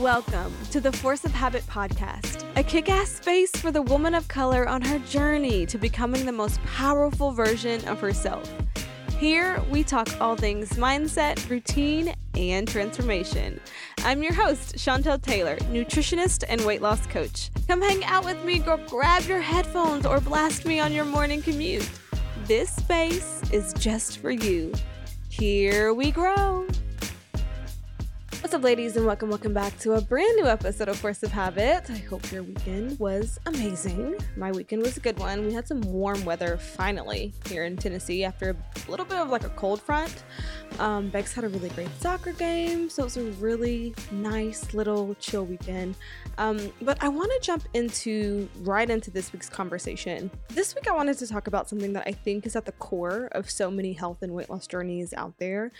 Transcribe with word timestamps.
Welcome 0.00 0.54
to 0.70 0.80
the 0.80 0.92
Force 0.92 1.24
of 1.24 1.32
Habit 1.32 1.66
podcast, 1.66 2.44
a 2.56 2.62
kick 2.62 2.88
ass 2.88 3.10
space 3.10 3.50
for 3.50 3.72
the 3.72 3.82
woman 3.82 4.14
of 4.14 4.28
color 4.28 4.68
on 4.68 4.80
her 4.82 5.00
journey 5.00 5.66
to 5.66 5.76
becoming 5.76 6.24
the 6.24 6.30
most 6.30 6.62
powerful 6.62 7.32
version 7.32 7.86
of 7.88 7.98
herself. 7.98 8.48
Here, 9.18 9.60
we 9.70 9.82
talk 9.82 10.08
all 10.20 10.36
things 10.36 10.70
mindset, 10.74 11.50
routine, 11.50 12.14
and 12.36 12.68
transformation. 12.68 13.60
I'm 14.04 14.22
your 14.22 14.34
host, 14.34 14.76
Chantel 14.76 15.20
Taylor, 15.20 15.56
nutritionist 15.72 16.44
and 16.48 16.60
weight 16.60 16.80
loss 16.80 17.04
coach. 17.08 17.50
Come 17.66 17.82
hang 17.82 18.04
out 18.04 18.24
with 18.24 18.42
me, 18.44 18.60
go 18.60 18.76
grab 18.86 19.24
your 19.24 19.40
headphones, 19.40 20.06
or 20.06 20.20
blast 20.20 20.64
me 20.64 20.78
on 20.78 20.92
your 20.92 21.06
morning 21.06 21.42
commute. 21.42 21.90
This 22.44 22.70
space 22.70 23.42
is 23.50 23.72
just 23.72 24.18
for 24.18 24.30
you. 24.30 24.72
Here 25.28 25.92
we 25.92 26.12
grow. 26.12 26.68
What's 28.48 28.54
up, 28.54 28.62
ladies, 28.62 28.96
and 28.96 29.04
welcome, 29.04 29.28
welcome 29.28 29.52
back 29.52 29.78
to 29.80 29.92
a 29.92 30.00
brand 30.00 30.34
new 30.36 30.46
episode 30.46 30.88
of 30.88 30.96
Force 30.96 31.22
of 31.22 31.30
Habit. 31.30 31.90
I 31.90 31.98
hope 31.98 32.32
your 32.32 32.42
weekend 32.42 32.98
was 32.98 33.38
amazing. 33.44 34.16
My 34.38 34.50
weekend 34.52 34.80
was 34.80 34.96
a 34.96 35.00
good 35.00 35.18
one. 35.18 35.44
We 35.44 35.52
had 35.52 35.68
some 35.68 35.82
warm 35.82 36.24
weather 36.24 36.56
finally 36.56 37.34
here 37.46 37.64
in 37.64 37.76
Tennessee 37.76 38.24
after 38.24 38.56
a 38.86 38.90
little 38.90 39.04
bit 39.04 39.18
of 39.18 39.28
like 39.28 39.44
a 39.44 39.50
cold 39.50 39.82
front. 39.82 40.24
Um, 40.78 41.10
Bex 41.10 41.34
had 41.34 41.44
a 41.44 41.48
really 41.48 41.68
great 41.68 41.90
soccer 42.00 42.32
game, 42.32 42.88
so 42.88 43.02
it 43.02 43.04
was 43.04 43.16
a 43.18 43.24
really 43.32 43.94
nice 44.10 44.72
little 44.72 45.14
chill 45.16 45.44
weekend. 45.44 45.96
Um, 46.38 46.72
but 46.80 47.02
I 47.02 47.08
want 47.08 47.30
to 47.30 47.40
jump 47.42 47.64
into 47.74 48.48
right 48.60 48.88
into 48.88 49.10
this 49.10 49.30
week's 49.30 49.50
conversation. 49.50 50.30
This 50.48 50.74
week, 50.74 50.88
I 50.88 50.94
wanted 50.94 51.18
to 51.18 51.26
talk 51.26 51.48
about 51.48 51.68
something 51.68 51.92
that 51.92 52.04
I 52.06 52.12
think 52.12 52.46
is 52.46 52.56
at 52.56 52.64
the 52.64 52.72
core 52.72 53.28
of 53.32 53.50
so 53.50 53.70
many 53.70 53.92
health 53.92 54.22
and 54.22 54.32
weight 54.32 54.48
loss 54.48 54.66
journeys 54.66 55.12
out 55.12 55.34
there. 55.36 55.70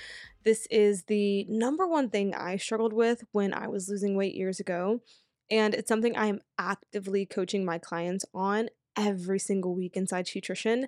This 0.45 0.67
is 0.71 1.05
the 1.05 1.45
number 1.49 1.87
one 1.87 2.11
thing 2.11 2.35
I 2.35 2.57
struggled 2.57 2.93
with 2.93 3.25
when 3.33 3.53
I 3.53 3.69
was 3.69 3.89
losing 3.89 4.17
weight 4.17 4.35
years 4.35 4.61
ago. 4.61 5.01
And 5.51 5.75
it's 5.75 5.89
something 5.89 6.17
I 6.17 6.27
am 6.27 6.41
actively 6.59 7.27
coaching 7.27 7.65
my 7.65 7.79
clients 7.79 8.25
on 8.35 8.69
every 8.97 9.39
single 9.39 9.75
week 9.75 9.97
inside 9.97 10.29
SHEtrition. 10.29 10.87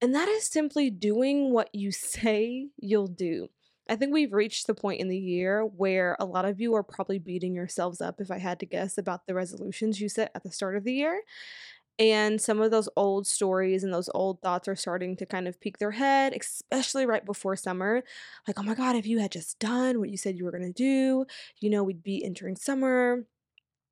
And 0.00 0.14
that 0.14 0.28
is 0.28 0.46
simply 0.46 0.90
doing 0.90 1.52
what 1.52 1.70
you 1.72 1.90
say 1.92 2.68
you'll 2.76 3.08
do. 3.08 3.48
I 3.90 3.96
think 3.96 4.12
we've 4.12 4.34
reached 4.34 4.66
the 4.66 4.74
point 4.74 5.00
in 5.00 5.08
the 5.08 5.18
year 5.18 5.64
where 5.64 6.14
a 6.20 6.26
lot 6.26 6.44
of 6.44 6.60
you 6.60 6.74
are 6.74 6.82
probably 6.82 7.18
beating 7.18 7.54
yourselves 7.54 8.02
up, 8.02 8.20
if 8.20 8.30
I 8.30 8.36
had 8.36 8.60
to 8.60 8.66
guess, 8.66 8.98
about 8.98 9.26
the 9.26 9.34
resolutions 9.34 9.98
you 9.98 10.10
set 10.10 10.30
at 10.34 10.42
the 10.42 10.52
start 10.52 10.76
of 10.76 10.84
the 10.84 10.92
year. 10.92 11.22
And 11.98 12.40
some 12.40 12.60
of 12.60 12.70
those 12.70 12.88
old 12.96 13.26
stories 13.26 13.82
and 13.82 13.92
those 13.92 14.08
old 14.14 14.40
thoughts 14.40 14.68
are 14.68 14.76
starting 14.76 15.16
to 15.16 15.26
kind 15.26 15.48
of 15.48 15.60
peek 15.60 15.78
their 15.78 15.90
head, 15.90 16.32
especially 16.40 17.06
right 17.06 17.24
before 17.24 17.56
summer. 17.56 18.04
Like, 18.46 18.58
oh 18.58 18.62
my 18.62 18.74
God, 18.74 18.94
if 18.94 19.06
you 19.06 19.18
had 19.18 19.32
just 19.32 19.58
done 19.58 19.98
what 19.98 20.08
you 20.10 20.16
said 20.16 20.36
you 20.38 20.44
were 20.44 20.52
going 20.52 20.62
to 20.62 20.72
do, 20.72 21.26
you 21.60 21.70
know, 21.70 21.82
we'd 21.82 22.02
be 22.04 22.24
entering 22.24 22.54
summer 22.56 23.24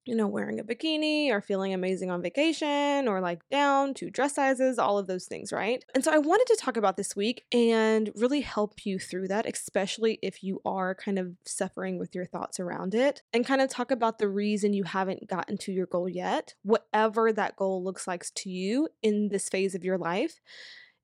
you 0.07 0.15
know, 0.15 0.29
wearing 0.29 0.61
a 0.61 0.65
bikini 0.65 1.31
or 1.31 1.41
feeling 1.41 1.75
amazing 1.75 2.11
on 2.11 2.23
vacation 2.23 3.09
or 3.09 3.21
like 3.21 3.41
down 3.51 3.93
to 3.95 4.09
dress 4.09 4.37
sizes, 4.37 4.79
all 4.79 4.99
of 4.99 5.09
those 5.09 5.27
things, 5.27 5.53
right? 5.53 5.85
And 5.95 6.05
so 6.05 6.13
I 6.13 6.19
wanted 6.19 6.47
to 6.47 6.61
talk 6.61 6.77
about 6.77 6.97
this 6.97 7.17
week 7.17 7.45
and 7.53 8.11
really 8.15 8.41
help 8.41 8.87
you 8.87 9.01
through 9.01 9.29
that, 9.29 9.47
especially 9.47 10.21
if 10.23 10.45
you 10.45 10.61
are 10.65 10.95
kind 10.95 11.19
of 11.19 11.33
suffering 11.45 11.99
with 11.99 12.15
your 12.15 12.25
thoughts 12.25 12.61
around 12.61 12.95
it, 12.95 13.23
and 13.33 13.45
kind 13.45 13.61
of 13.61 13.69
talk 13.69 13.91
about 13.91 14.19
the 14.19 14.29
reason 14.29 14.73
you 14.73 14.85
haven't 14.85 15.29
gotten 15.29 15.59
to 15.59 15.73
your 15.73 15.87
goal 15.87 16.09
yet, 16.09 16.55
whatever 16.63 17.33
that 17.33 17.57
goal 17.57 17.83
looks 17.83 18.07
like 18.07 18.25
to 18.37 18.49
you 18.49 18.89
in 19.03 19.29
this 19.29 19.49
phase 19.49 19.75
of 19.75 19.85
your 19.85 19.99
life 19.99 20.41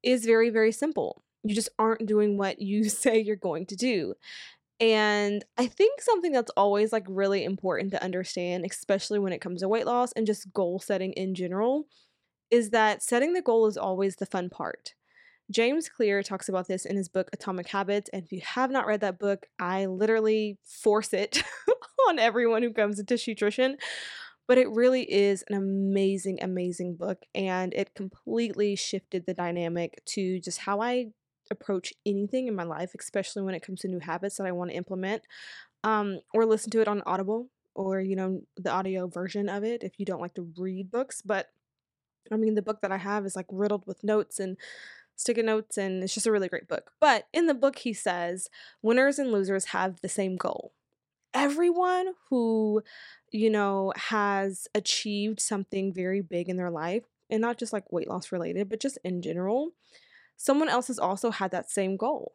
is 0.02 0.24
very, 0.24 0.48
very 0.48 0.72
simple. 0.72 1.22
You 1.42 1.56
just 1.56 1.70
aren't 1.76 2.06
doing 2.06 2.38
what 2.38 2.60
you 2.60 2.84
say 2.88 3.20
you're 3.20 3.36
going 3.36 3.66
to 3.66 3.76
do. 3.76 4.14
And 4.82 5.44
I 5.56 5.68
think 5.68 6.00
something 6.00 6.32
that's 6.32 6.50
always 6.56 6.92
like 6.92 7.06
really 7.08 7.44
important 7.44 7.92
to 7.92 8.02
understand, 8.02 8.66
especially 8.68 9.20
when 9.20 9.32
it 9.32 9.40
comes 9.40 9.60
to 9.60 9.68
weight 9.68 9.86
loss 9.86 10.10
and 10.12 10.26
just 10.26 10.52
goal 10.52 10.80
setting 10.80 11.12
in 11.12 11.36
general, 11.36 11.86
is 12.50 12.70
that 12.70 13.00
setting 13.00 13.32
the 13.32 13.42
goal 13.42 13.68
is 13.68 13.76
always 13.76 14.16
the 14.16 14.26
fun 14.26 14.50
part. 14.50 14.94
James 15.52 15.88
Clear 15.88 16.24
talks 16.24 16.48
about 16.48 16.66
this 16.66 16.84
in 16.84 16.96
his 16.96 17.08
book 17.08 17.30
Atomic 17.32 17.68
Habits. 17.68 18.10
And 18.12 18.24
if 18.24 18.32
you 18.32 18.40
have 18.42 18.72
not 18.72 18.86
read 18.86 19.02
that 19.02 19.20
book, 19.20 19.46
I 19.60 19.86
literally 19.86 20.58
force 20.64 21.12
it 21.12 21.44
on 22.08 22.18
everyone 22.18 22.64
who 22.64 22.72
comes 22.72 22.98
into 22.98 23.16
SHEtrition. 23.16 23.76
But 24.48 24.58
it 24.58 24.68
really 24.68 25.10
is 25.12 25.44
an 25.48 25.54
amazing, 25.54 26.42
amazing 26.42 26.96
book. 26.96 27.18
And 27.36 27.72
it 27.72 27.94
completely 27.94 28.74
shifted 28.74 29.26
the 29.26 29.34
dynamic 29.34 30.02
to 30.06 30.40
just 30.40 30.58
how 30.58 30.80
I 30.80 31.12
approach 31.52 31.92
anything 32.04 32.48
in 32.48 32.56
my 32.56 32.64
life, 32.64 32.92
especially 32.98 33.42
when 33.42 33.54
it 33.54 33.62
comes 33.62 33.80
to 33.80 33.88
new 33.88 34.00
habits 34.00 34.36
that 34.36 34.46
I 34.46 34.52
want 34.52 34.70
to 34.70 34.76
implement, 34.76 35.22
um, 35.84 36.20
or 36.34 36.44
listen 36.44 36.70
to 36.72 36.80
it 36.80 36.88
on 36.88 37.02
Audible 37.06 37.48
or, 37.74 38.00
you 38.00 38.16
know, 38.16 38.42
the 38.56 38.70
audio 38.70 39.06
version 39.06 39.48
of 39.48 39.62
it 39.62 39.82
if 39.82 39.98
you 39.98 40.04
don't 40.04 40.20
like 40.20 40.34
to 40.34 40.52
read 40.56 40.90
books. 40.90 41.22
But 41.22 41.50
I 42.30 42.36
mean, 42.36 42.54
the 42.54 42.62
book 42.62 42.80
that 42.82 42.92
I 42.92 42.98
have 42.98 43.24
is 43.24 43.36
like 43.36 43.46
riddled 43.50 43.86
with 43.86 44.04
notes 44.04 44.40
and 44.40 44.56
sticky 45.16 45.42
notes, 45.42 45.78
and 45.78 46.02
it's 46.02 46.14
just 46.14 46.26
a 46.26 46.32
really 46.32 46.48
great 46.48 46.68
book. 46.68 46.92
But 47.00 47.26
in 47.32 47.46
the 47.46 47.54
book, 47.54 47.78
he 47.78 47.92
says 47.92 48.48
winners 48.80 49.18
and 49.18 49.32
losers 49.32 49.66
have 49.66 50.00
the 50.00 50.08
same 50.08 50.36
goal. 50.36 50.72
Everyone 51.34 52.12
who, 52.28 52.82
you 53.30 53.48
know, 53.48 53.92
has 53.96 54.68
achieved 54.74 55.40
something 55.40 55.92
very 55.92 56.20
big 56.20 56.48
in 56.48 56.56
their 56.56 56.70
life, 56.70 57.04
and 57.30 57.40
not 57.40 57.58
just 57.58 57.72
like 57.72 57.90
weight 57.90 58.08
loss 58.08 58.32
related, 58.32 58.68
but 58.68 58.80
just 58.80 58.98
in 59.04 59.22
general, 59.22 59.72
someone 60.42 60.68
else 60.68 60.88
has 60.88 60.98
also 60.98 61.30
had 61.30 61.52
that 61.52 61.70
same 61.70 61.96
goal. 61.96 62.32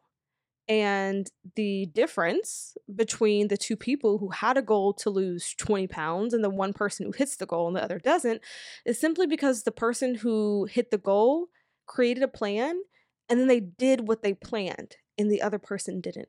And 0.66 1.30
the 1.56 1.86
difference 1.94 2.76
between 2.94 3.48
the 3.48 3.56
two 3.56 3.76
people 3.76 4.16
who 4.16 4.30
had 4.30 4.56
a 4.56 4.62
goal 4.62 4.94
to 4.94 5.10
lose 5.10 5.54
20 5.58 5.86
pounds 5.88 6.32
and 6.32 6.42
the 6.42 6.50
one 6.50 6.72
person 6.72 7.04
who 7.04 7.12
hits 7.12 7.36
the 7.36 7.46
goal 7.46 7.68
and 7.68 7.76
the 7.76 7.82
other 7.82 7.98
doesn't 7.98 8.40
is 8.86 8.98
simply 8.98 9.26
because 9.26 9.62
the 9.62 9.72
person 9.72 10.14
who 10.14 10.66
hit 10.70 10.90
the 10.90 10.98
goal 10.98 11.48
created 11.86 12.22
a 12.22 12.28
plan 12.28 12.80
and 13.28 13.38
then 13.38 13.46
they 13.46 13.60
did 13.60 14.08
what 14.08 14.22
they 14.22 14.32
planned 14.32 14.96
and 15.18 15.30
the 15.30 15.42
other 15.42 15.58
person 15.58 16.00
didn't. 16.00 16.28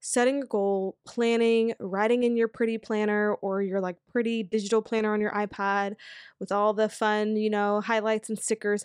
Setting 0.00 0.42
a 0.42 0.46
goal, 0.46 0.96
planning, 1.04 1.74
writing 1.80 2.22
in 2.22 2.36
your 2.36 2.48
pretty 2.48 2.78
planner 2.78 3.34
or 3.34 3.62
your 3.62 3.80
like 3.80 3.96
pretty 4.10 4.44
digital 4.44 4.82
planner 4.82 5.12
on 5.12 5.20
your 5.20 5.32
iPad 5.32 5.94
with 6.38 6.52
all 6.52 6.72
the 6.74 6.88
fun, 6.88 7.36
you 7.36 7.50
know, 7.50 7.80
highlights 7.80 8.28
and 8.28 8.38
stickers 8.38 8.84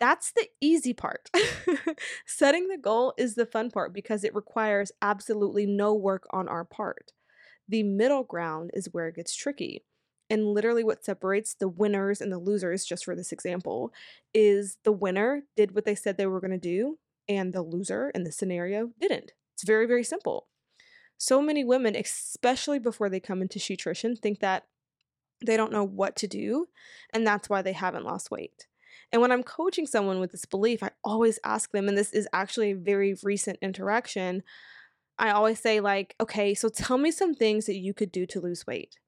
that's 0.00 0.32
the 0.32 0.48
easy 0.60 0.94
part. 0.94 1.30
Setting 2.26 2.68
the 2.68 2.78
goal 2.78 3.12
is 3.18 3.34
the 3.34 3.46
fun 3.46 3.70
part 3.70 3.92
because 3.92 4.24
it 4.24 4.34
requires 4.34 4.90
absolutely 5.02 5.66
no 5.66 5.94
work 5.94 6.26
on 6.30 6.48
our 6.48 6.64
part. 6.64 7.12
The 7.68 7.82
middle 7.82 8.24
ground 8.24 8.70
is 8.74 8.88
where 8.92 9.08
it 9.08 9.16
gets 9.16 9.36
tricky. 9.36 9.84
And 10.30 10.46
literally, 10.54 10.84
what 10.84 11.04
separates 11.04 11.54
the 11.54 11.68
winners 11.68 12.20
and 12.20 12.32
the 12.32 12.38
losers, 12.38 12.84
just 12.84 13.04
for 13.04 13.14
this 13.14 13.32
example, 13.32 13.92
is 14.32 14.78
the 14.84 14.92
winner 14.92 15.42
did 15.56 15.74
what 15.74 15.84
they 15.84 15.96
said 15.96 16.16
they 16.16 16.26
were 16.26 16.40
going 16.40 16.52
to 16.52 16.58
do, 16.58 16.98
and 17.28 17.52
the 17.52 17.62
loser 17.62 18.10
in 18.10 18.22
the 18.24 18.32
scenario 18.32 18.90
didn't. 19.00 19.32
It's 19.54 19.64
very, 19.64 19.86
very 19.86 20.04
simple. 20.04 20.46
So 21.18 21.42
many 21.42 21.64
women, 21.64 21.96
especially 21.96 22.78
before 22.78 23.08
they 23.08 23.20
come 23.20 23.42
into 23.42 23.58
SHEtrition, 23.58 24.16
think 24.16 24.38
that 24.40 24.66
they 25.44 25.56
don't 25.56 25.72
know 25.72 25.84
what 25.84 26.16
to 26.16 26.26
do, 26.26 26.68
and 27.12 27.26
that's 27.26 27.48
why 27.48 27.60
they 27.60 27.72
haven't 27.72 28.04
lost 28.04 28.30
weight. 28.30 28.66
And 29.12 29.20
when 29.20 29.32
I'm 29.32 29.42
coaching 29.42 29.86
someone 29.86 30.20
with 30.20 30.32
this 30.32 30.44
belief, 30.44 30.82
I 30.82 30.90
always 31.02 31.38
ask 31.44 31.72
them, 31.72 31.88
and 31.88 31.98
this 31.98 32.12
is 32.12 32.28
actually 32.32 32.70
a 32.70 32.76
very 32.76 33.16
recent 33.22 33.58
interaction. 33.60 34.42
I 35.18 35.30
always 35.30 35.60
say, 35.60 35.80
like, 35.80 36.14
okay, 36.20 36.54
so 36.54 36.68
tell 36.68 36.96
me 36.96 37.10
some 37.10 37.34
things 37.34 37.66
that 37.66 37.76
you 37.76 37.92
could 37.92 38.12
do 38.12 38.24
to 38.26 38.40
lose 38.40 38.66
weight. 38.66 38.98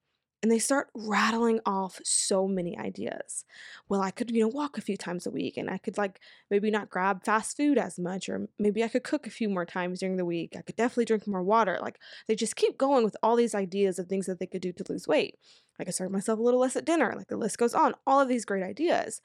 And 0.42 0.50
they 0.50 0.58
start 0.58 0.88
rattling 0.92 1.60
off 1.64 2.00
so 2.02 2.48
many 2.48 2.76
ideas. 2.76 3.44
Well, 3.88 4.00
I 4.00 4.10
could, 4.10 4.32
you 4.32 4.42
know, 4.42 4.48
walk 4.48 4.76
a 4.76 4.80
few 4.80 4.96
times 4.96 5.24
a 5.24 5.30
week 5.30 5.56
and 5.56 5.70
I 5.70 5.78
could, 5.78 5.96
like, 5.96 6.18
maybe 6.50 6.68
not 6.68 6.90
grab 6.90 7.24
fast 7.24 7.56
food 7.56 7.78
as 7.78 7.96
much, 7.96 8.28
or 8.28 8.48
maybe 8.58 8.82
I 8.82 8.88
could 8.88 9.04
cook 9.04 9.28
a 9.28 9.30
few 9.30 9.48
more 9.48 9.64
times 9.64 10.00
during 10.00 10.16
the 10.16 10.24
week. 10.24 10.54
I 10.58 10.62
could 10.62 10.74
definitely 10.74 11.04
drink 11.04 11.28
more 11.28 11.44
water. 11.44 11.78
Like, 11.80 12.00
they 12.26 12.34
just 12.34 12.56
keep 12.56 12.76
going 12.76 13.04
with 13.04 13.16
all 13.22 13.36
these 13.36 13.54
ideas 13.54 14.00
of 14.00 14.08
things 14.08 14.26
that 14.26 14.40
they 14.40 14.46
could 14.46 14.62
do 14.62 14.72
to 14.72 14.84
lose 14.88 15.06
weight. 15.06 15.38
I 15.78 15.84
could 15.84 15.94
serve 15.94 16.10
myself 16.10 16.40
a 16.40 16.42
little 16.42 16.58
less 16.58 16.74
at 16.74 16.84
dinner. 16.84 17.14
Like, 17.16 17.28
the 17.28 17.36
list 17.36 17.56
goes 17.56 17.72
on. 17.72 17.94
All 18.04 18.20
of 18.20 18.26
these 18.26 18.44
great 18.44 18.64
ideas. 18.64 19.20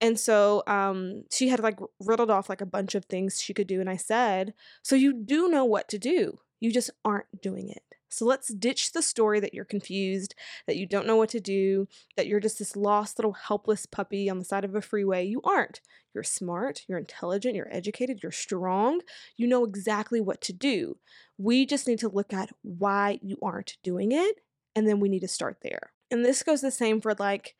And 0.00 0.18
so 0.18 0.62
um, 0.66 1.24
she 1.32 1.48
had 1.48 1.60
like 1.60 1.78
riddled 2.00 2.30
off 2.30 2.48
like 2.48 2.60
a 2.60 2.66
bunch 2.66 2.94
of 2.94 3.04
things 3.04 3.40
she 3.40 3.54
could 3.54 3.66
do. 3.66 3.80
And 3.80 3.88
I 3.88 3.96
said, 3.96 4.54
So 4.82 4.96
you 4.96 5.12
do 5.12 5.48
know 5.48 5.64
what 5.64 5.88
to 5.88 5.98
do, 5.98 6.38
you 6.60 6.72
just 6.72 6.90
aren't 7.04 7.40
doing 7.40 7.68
it. 7.70 7.82
So 8.14 8.24
let's 8.24 8.54
ditch 8.54 8.92
the 8.92 9.02
story 9.02 9.40
that 9.40 9.52
you're 9.52 9.64
confused, 9.64 10.36
that 10.68 10.76
you 10.76 10.86
don't 10.86 11.06
know 11.06 11.16
what 11.16 11.30
to 11.30 11.40
do, 11.40 11.88
that 12.16 12.28
you're 12.28 12.38
just 12.38 12.60
this 12.60 12.76
lost 12.76 13.18
little 13.18 13.32
helpless 13.32 13.86
puppy 13.86 14.30
on 14.30 14.38
the 14.38 14.44
side 14.44 14.64
of 14.64 14.76
a 14.76 14.80
freeway. 14.80 15.24
You 15.24 15.40
aren't. 15.42 15.80
You're 16.14 16.22
smart, 16.22 16.84
you're 16.88 16.98
intelligent, 16.98 17.56
you're 17.56 17.74
educated, 17.74 18.20
you're 18.22 18.30
strong. 18.30 19.00
You 19.36 19.48
know 19.48 19.64
exactly 19.64 20.20
what 20.20 20.40
to 20.42 20.52
do. 20.52 20.96
We 21.38 21.66
just 21.66 21.88
need 21.88 21.98
to 22.00 22.08
look 22.08 22.32
at 22.32 22.50
why 22.62 23.18
you 23.20 23.36
aren't 23.42 23.78
doing 23.82 24.12
it, 24.12 24.36
and 24.76 24.86
then 24.86 25.00
we 25.00 25.08
need 25.08 25.20
to 25.20 25.28
start 25.28 25.58
there. 25.62 25.90
And 26.12 26.24
this 26.24 26.44
goes 26.44 26.60
the 26.60 26.70
same 26.70 27.00
for 27.00 27.14
like 27.18 27.56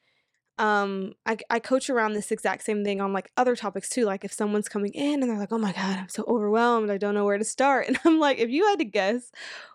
um 0.59 1.15
I, 1.27 1.37
I 1.51 1.59
coach 1.59 1.91
around 1.91 2.13
this 2.13 2.31
exact 2.31 2.63
same 2.65 2.85
thing 2.85 3.01
on 3.01 3.13
like 3.13 3.31
other 3.37 3.57
topics 3.57 3.89
too 3.89 4.05
like 4.05 4.25
if 4.25 4.33
someone's 4.33 4.69
coming 4.69 4.93
in 4.93 5.21
and 5.21 5.25
they're 5.25 5.39
like 5.39 5.53
oh 5.53 5.59
my 5.59 5.73
god 5.73 5.99
i'm 5.99 6.09
so 6.09 6.25
overwhelmed 6.29 6.91
i 6.91 6.99
don't 6.99 7.15
know 7.15 7.25
where 7.25 7.39
to 7.39 7.45
start. 7.45 7.87
And 7.89 7.99
i'm 8.05 8.21
like 8.21 8.39
if 8.39 8.51
you 8.51 8.65
had 8.67 8.79
to 8.79 8.85
guess 8.85 9.33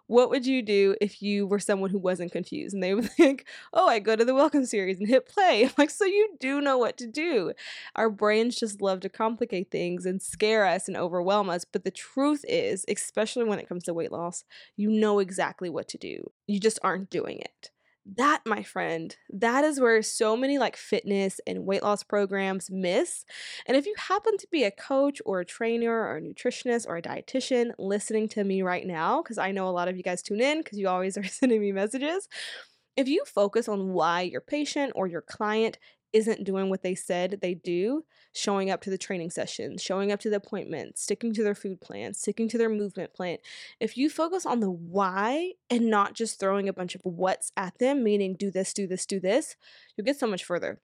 what 0.08 0.32
would 0.32 0.46
you 0.46 0.64
do 0.64 0.96
if 1.00 1.22
you 1.22 1.46
were 1.46 1.60
someone 1.60 1.92
who 1.92 2.00
wasn't 2.00 2.32
confused? 2.32 2.74
And 2.74 2.82
they 2.82 2.96
would 2.96 3.12
think 3.12 3.46
oh 3.74 3.88
i 3.88 4.00
go 4.00 4.16
to 4.16 4.26
the 4.26 4.34
welcome 4.34 4.66
series 4.66 5.00
and 5.00 5.08
hit 5.08 5.28
play. 5.28 5.64
I'm 5.66 5.72
like 5.78 5.90
so 5.90 6.06
you 6.06 6.30
do 6.40 6.62
know 6.62 6.78
what 6.78 6.98
to 6.98 7.08
do. 7.08 7.54
Our 7.96 8.10
brains 8.10 8.56
just 8.56 8.82
love 8.82 9.02
to 9.02 9.10
complicate 9.10 9.72
things 9.72 10.06
and 10.06 10.22
scare 10.22 10.66
us 10.66 10.88
and 10.88 10.96
overwhelm 10.96 11.50
us 11.50 11.66
but 11.66 11.84
the 11.84 11.92
truth 11.92 12.46
is 12.48 12.86
especially 12.88 13.44
when 13.44 13.60
it 13.60 13.68
comes 13.68 13.84
to 13.84 13.94
weight 13.94 14.12
loss 14.12 14.46
you 14.78 14.90
know 14.90 15.20
exactly 15.20 15.70
what 15.70 15.90
to 15.90 15.98
do. 15.98 16.32
You 16.48 16.60
just 16.60 16.80
aren't 16.84 17.10
doing 17.10 17.40
it 17.40 17.70
that 18.16 18.42
my 18.46 18.64
friend 18.64 19.16
that 19.30 19.64
is 19.64 19.80
where 19.80 20.02
so 20.02 20.36
many 20.36 20.58
like 20.58 20.76
fitness 20.76 21.40
and 21.46 21.66
weight 21.66 21.84
loss 21.84 22.04
programs 22.04 22.70
miss 22.72 23.26
and 23.66 23.76
if 23.78 23.86
you 23.86 23.94
happen 23.98 24.38
to 24.38 24.48
be 24.52 24.64
a 24.64 24.72
coach 24.72 25.22
or 25.26 25.40
a 25.40 25.46
trainer 25.46 25.92
or 25.92 26.18
a 26.18 26.22
nutritionist 26.22 26.88
or 26.88 26.98
a 26.98 27.02
dietitian 27.02 27.72
listening 27.78 28.28
to 28.28 28.44
me 28.44 28.62
right 28.62 28.88
now 28.88 29.22
because 29.22 29.38
i 29.38 29.52
know 29.52 29.68
a 29.68 29.72
lot 29.72 29.88
of 29.88 29.98
you 29.98 30.04
guys 30.04 30.22
tune 30.22 30.42
in 30.42 30.60
because 30.60 30.78
you 30.78 30.88
always 30.88 31.18
are 31.18 31.24
sending 31.24 31.62
me 31.62 31.72
messages 31.72 32.28
if 32.96 33.08
you 33.08 33.24
focus 33.26 33.68
on 33.68 33.94
why 33.94 34.22
your 34.22 34.42
patient 34.42 34.92
or 34.96 35.08
your 35.08 35.22
client 35.22 35.78
isn't 36.14 36.44
doing 36.44 36.70
what 36.70 36.84
they 36.84 36.96
said 36.96 37.40
they 37.42 37.54
do, 37.54 38.04
showing 38.34 38.70
up 38.70 38.82
to 38.82 38.90
the 38.90 38.98
training 38.98 39.30
sessions, 39.30 39.82
showing 39.82 40.12
up 40.12 40.20
to 40.22 40.30
the 40.30 40.38
appointments, 40.38 41.04
sticking 41.04 41.34
to 41.34 41.44
their 41.44 41.56
food 41.56 41.82
plan, 41.82 42.14
sticking 42.14 42.48
to 42.50 42.58
their 42.58 42.70
movement 42.70 43.14
plan. 43.14 43.38
If 43.80 43.98
you 43.98 44.10
focus 44.10 44.46
on 44.46 44.60
the 44.60 44.72
why 44.72 45.54
and 45.70 45.90
not 45.90 46.14
just 46.14 46.40
throwing 46.40 46.68
a 46.68 46.74
bunch 46.74 46.96
of 46.96 47.02
what's 47.04 47.52
at 47.56 47.78
them, 47.80 48.04
meaning 48.04 48.36
do 48.38 48.52
this, 48.52 48.74
do 48.74 48.88
this, 48.88 49.06
do 49.06 49.20
this, 49.20 49.56
you'll 49.96 50.06
get 50.06 50.20
so 50.20 50.28
much 50.28 50.44
further. 50.44 50.80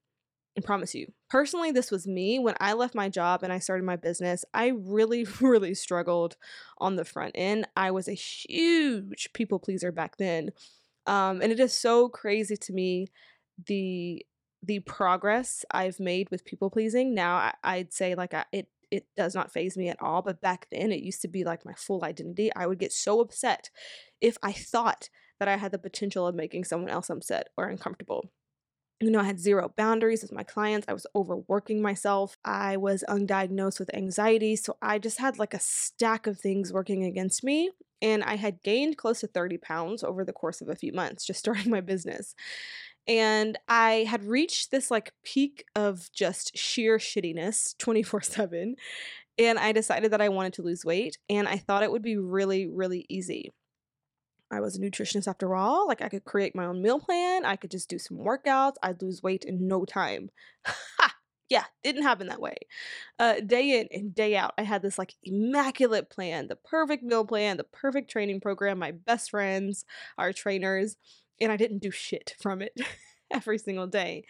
I 0.58 0.62
promise 0.62 0.96
you. 0.96 1.12
Personally, 1.30 1.72
this 1.72 1.92
was 1.92 2.08
me. 2.08 2.40
When 2.40 2.56
I 2.62 2.74
left 2.74 2.96
my 2.96 3.10
job 3.10 3.44
and 3.44 3.52
I 3.52 3.60
started 3.60 3.84
my 3.84 3.98
business, 3.98 4.46
I 4.54 4.68
really, 4.68 5.26
really 5.42 5.74
struggled 5.74 6.38
on 6.78 6.96
the 6.96 7.06
front 7.06 7.34
end. 7.36 7.68
I 7.76 7.92
was 7.92 8.08
a 8.08 8.14
huge 8.14 9.30
people 9.34 9.60
pleaser 9.60 9.92
back 9.92 10.18
then. 10.18 10.52
Um, 11.08 11.42
and 11.42 11.52
it 11.52 11.60
is 11.60 11.74
so 11.74 12.10
crazy 12.10 12.58
to 12.58 12.74
me 12.74 13.08
the 13.68 14.26
the 14.66 14.80
progress 14.80 15.66
I've 15.72 16.00
made 16.00 16.30
with 16.32 16.46
people 16.46 16.70
pleasing. 16.70 17.14
Now 17.14 17.52
I, 17.64 17.78
would 17.78 17.94
say 17.94 18.16
like 18.16 18.34
I, 18.34 18.46
it 18.52 18.68
it 18.92 19.08
does 19.16 19.36
not 19.36 19.52
phase 19.52 19.78
me 19.78 19.90
at 19.90 20.02
all. 20.02 20.22
But 20.22 20.42
back 20.42 20.68
then 20.72 20.92
it 20.92 21.04
used 21.04 21.22
to 21.22 21.28
be 21.28 21.44
like 21.44 21.66
my 21.66 21.74
full 21.74 22.04
identity. 22.04 22.54
I 22.56 22.68
would 22.68 22.80
get 22.80 22.94
so 22.94 23.20
upset 23.20 23.70
if 24.22 24.38
I 24.42 24.52
thought 24.52 25.10
that 25.40 25.48
I 25.48 25.58
had 25.58 25.72
the 25.72 25.80
potential 25.80 26.28
of 26.28 26.36
making 26.36 26.64
someone 26.64 26.90
else 26.90 27.10
upset 27.10 27.50
or 27.58 27.68
uncomfortable. 27.68 28.32
You 29.02 29.12
know, 29.12 29.20
I 29.20 29.26
had 29.26 29.40
zero 29.40 29.74
boundaries 29.76 30.22
with 30.22 30.32
my 30.32 30.44
clients. 30.44 30.86
I 30.88 30.94
was 30.94 31.06
overworking 31.14 31.82
myself. 31.82 32.38
I 32.46 32.78
was 32.78 33.04
undiagnosed 33.10 33.78
with 33.78 33.94
anxiety. 33.94 34.56
So 34.56 34.78
I 34.82 35.00
just 35.00 35.20
had 35.20 35.38
like 35.38 35.54
a 35.54 35.60
stack 35.60 36.28
of 36.28 36.40
things 36.40 36.72
working 36.72 37.04
against 37.04 37.44
me. 37.44 37.72
And 38.02 38.24
I 38.24 38.36
had 38.36 38.64
gained 38.64 38.98
close 38.98 39.20
to 39.22 39.28
30 39.28 39.58
pounds 39.58 40.04
over 40.04 40.24
the 40.24 40.32
course 40.32 40.62
of 40.62 40.70
a 40.70 40.76
few 40.76 40.94
months 40.94 41.26
just 41.26 41.40
starting 41.42 41.70
my 41.70 41.82
business 41.82 42.36
and 43.08 43.58
I 43.68 44.06
had 44.10 44.24
reached 44.24 44.72
this 44.72 44.90
like 44.90 45.14
peak 45.24 45.66
of 45.76 46.12
just 46.12 46.58
sheer 46.58 46.98
shittiness 46.98 47.78
24 47.78 48.22
7. 48.22 48.76
And 49.38 49.60
I 49.60 49.74
decided 49.74 50.12
that 50.12 50.22
I 50.22 50.30
wanted 50.30 50.54
to 50.54 50.62
lose 50.62 50.86
weight, 50.86 51.18
and 51.30 51.46
I 51.46 51.58
thought 51.58 51.84
it 51.84 51.92
would 51.92 52.02
be 52.02 52.16
really, 52.18 52.68
really 52.68 53.06
easy. 53.10 53.52
I 54.50 54.62
was 54.62 54.78
a 54.78 54.80
nutritionist 54.80 55.28
after 55.28 55.56
all. 55.56 55.88
Like, 55.88 56.02
I 56.02 56.08
could 56.08 56.24
create 56.24 56.56
my 56.56 56.66
own 56.66 56.82
meal 56.82 57.00
plan, 57.00 57.44
I 57.44 57.58
could 57.58 57.72
just 57.72 57.90
do 57.90 58.00
some 58.00 58.18
workouts, 58.18 58.76
I'd 58.82 59.02
lose 59.02 59.22
weight 59.22 59.44
in 59.44 59.68
no 59.68 59.86
time. 59.86 60.30
Ha! 60.66 61.14
Yeah, 61.48 61.66
didn't 61.84 62.02
happen 62.02 62.26
that 62.30 62.42
way. 62.42 62.56
Uh, 63.20 63.36
day 63.40 63.80
in 63.80 63.88
and 63.92 64.16
day 64.16 64.36
out, 64.36 64.56
I 64.58 64.64
had 64.64 64.82
this 64.82 64.98
like 64.98 65.14
immaculate 65.24 66.10
plan, 66.10 66.48
the 66.48 66.56
perfect 66.56 67.04
meal 67.04 67.24
plan, 67.24 67.58
the 67.58 67.66
perfect 67.66 68.10
training 68.10 68.42
program, 68.42 68.80
my 68.80 68.90
best 68.90 69.30
friends, 69.30 69.86
our 70.18 70.34
trainers 70.34 70.98
and 71.40 71.52
I 71.52 71.58
didn't 71.58 71.80
do 71.80 71.92
shit 71.92 72.36
from 72.40 72.62
it 72.62 72.74
every 73.32 73.58
single 73.58 73.88
day. 73.88 74.26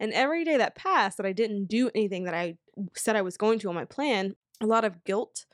And 0.00 0.12
every 0.12 0.44
day 0.44 0.56
that 0.56 0.74
passed 0.74 1.16
that 1.16 1.26
I 1.26 1.32
didn't 1.32 1.66
do 1.66 1.90
anything 1.94 2.24
that 2.24 2.34
I 2.34 2.56
said 2.94 3.16
I 3.16 3.22
was 3.22 3.36
going 3.36 3.58
to 3.60 3.68
on 3.68 3.74
my 3.74 3.84
plan, 3.84 4.36
a 4.60 4.66
lot 4.66 4.84
of 4.84 5.04
guilt 5.04 5.46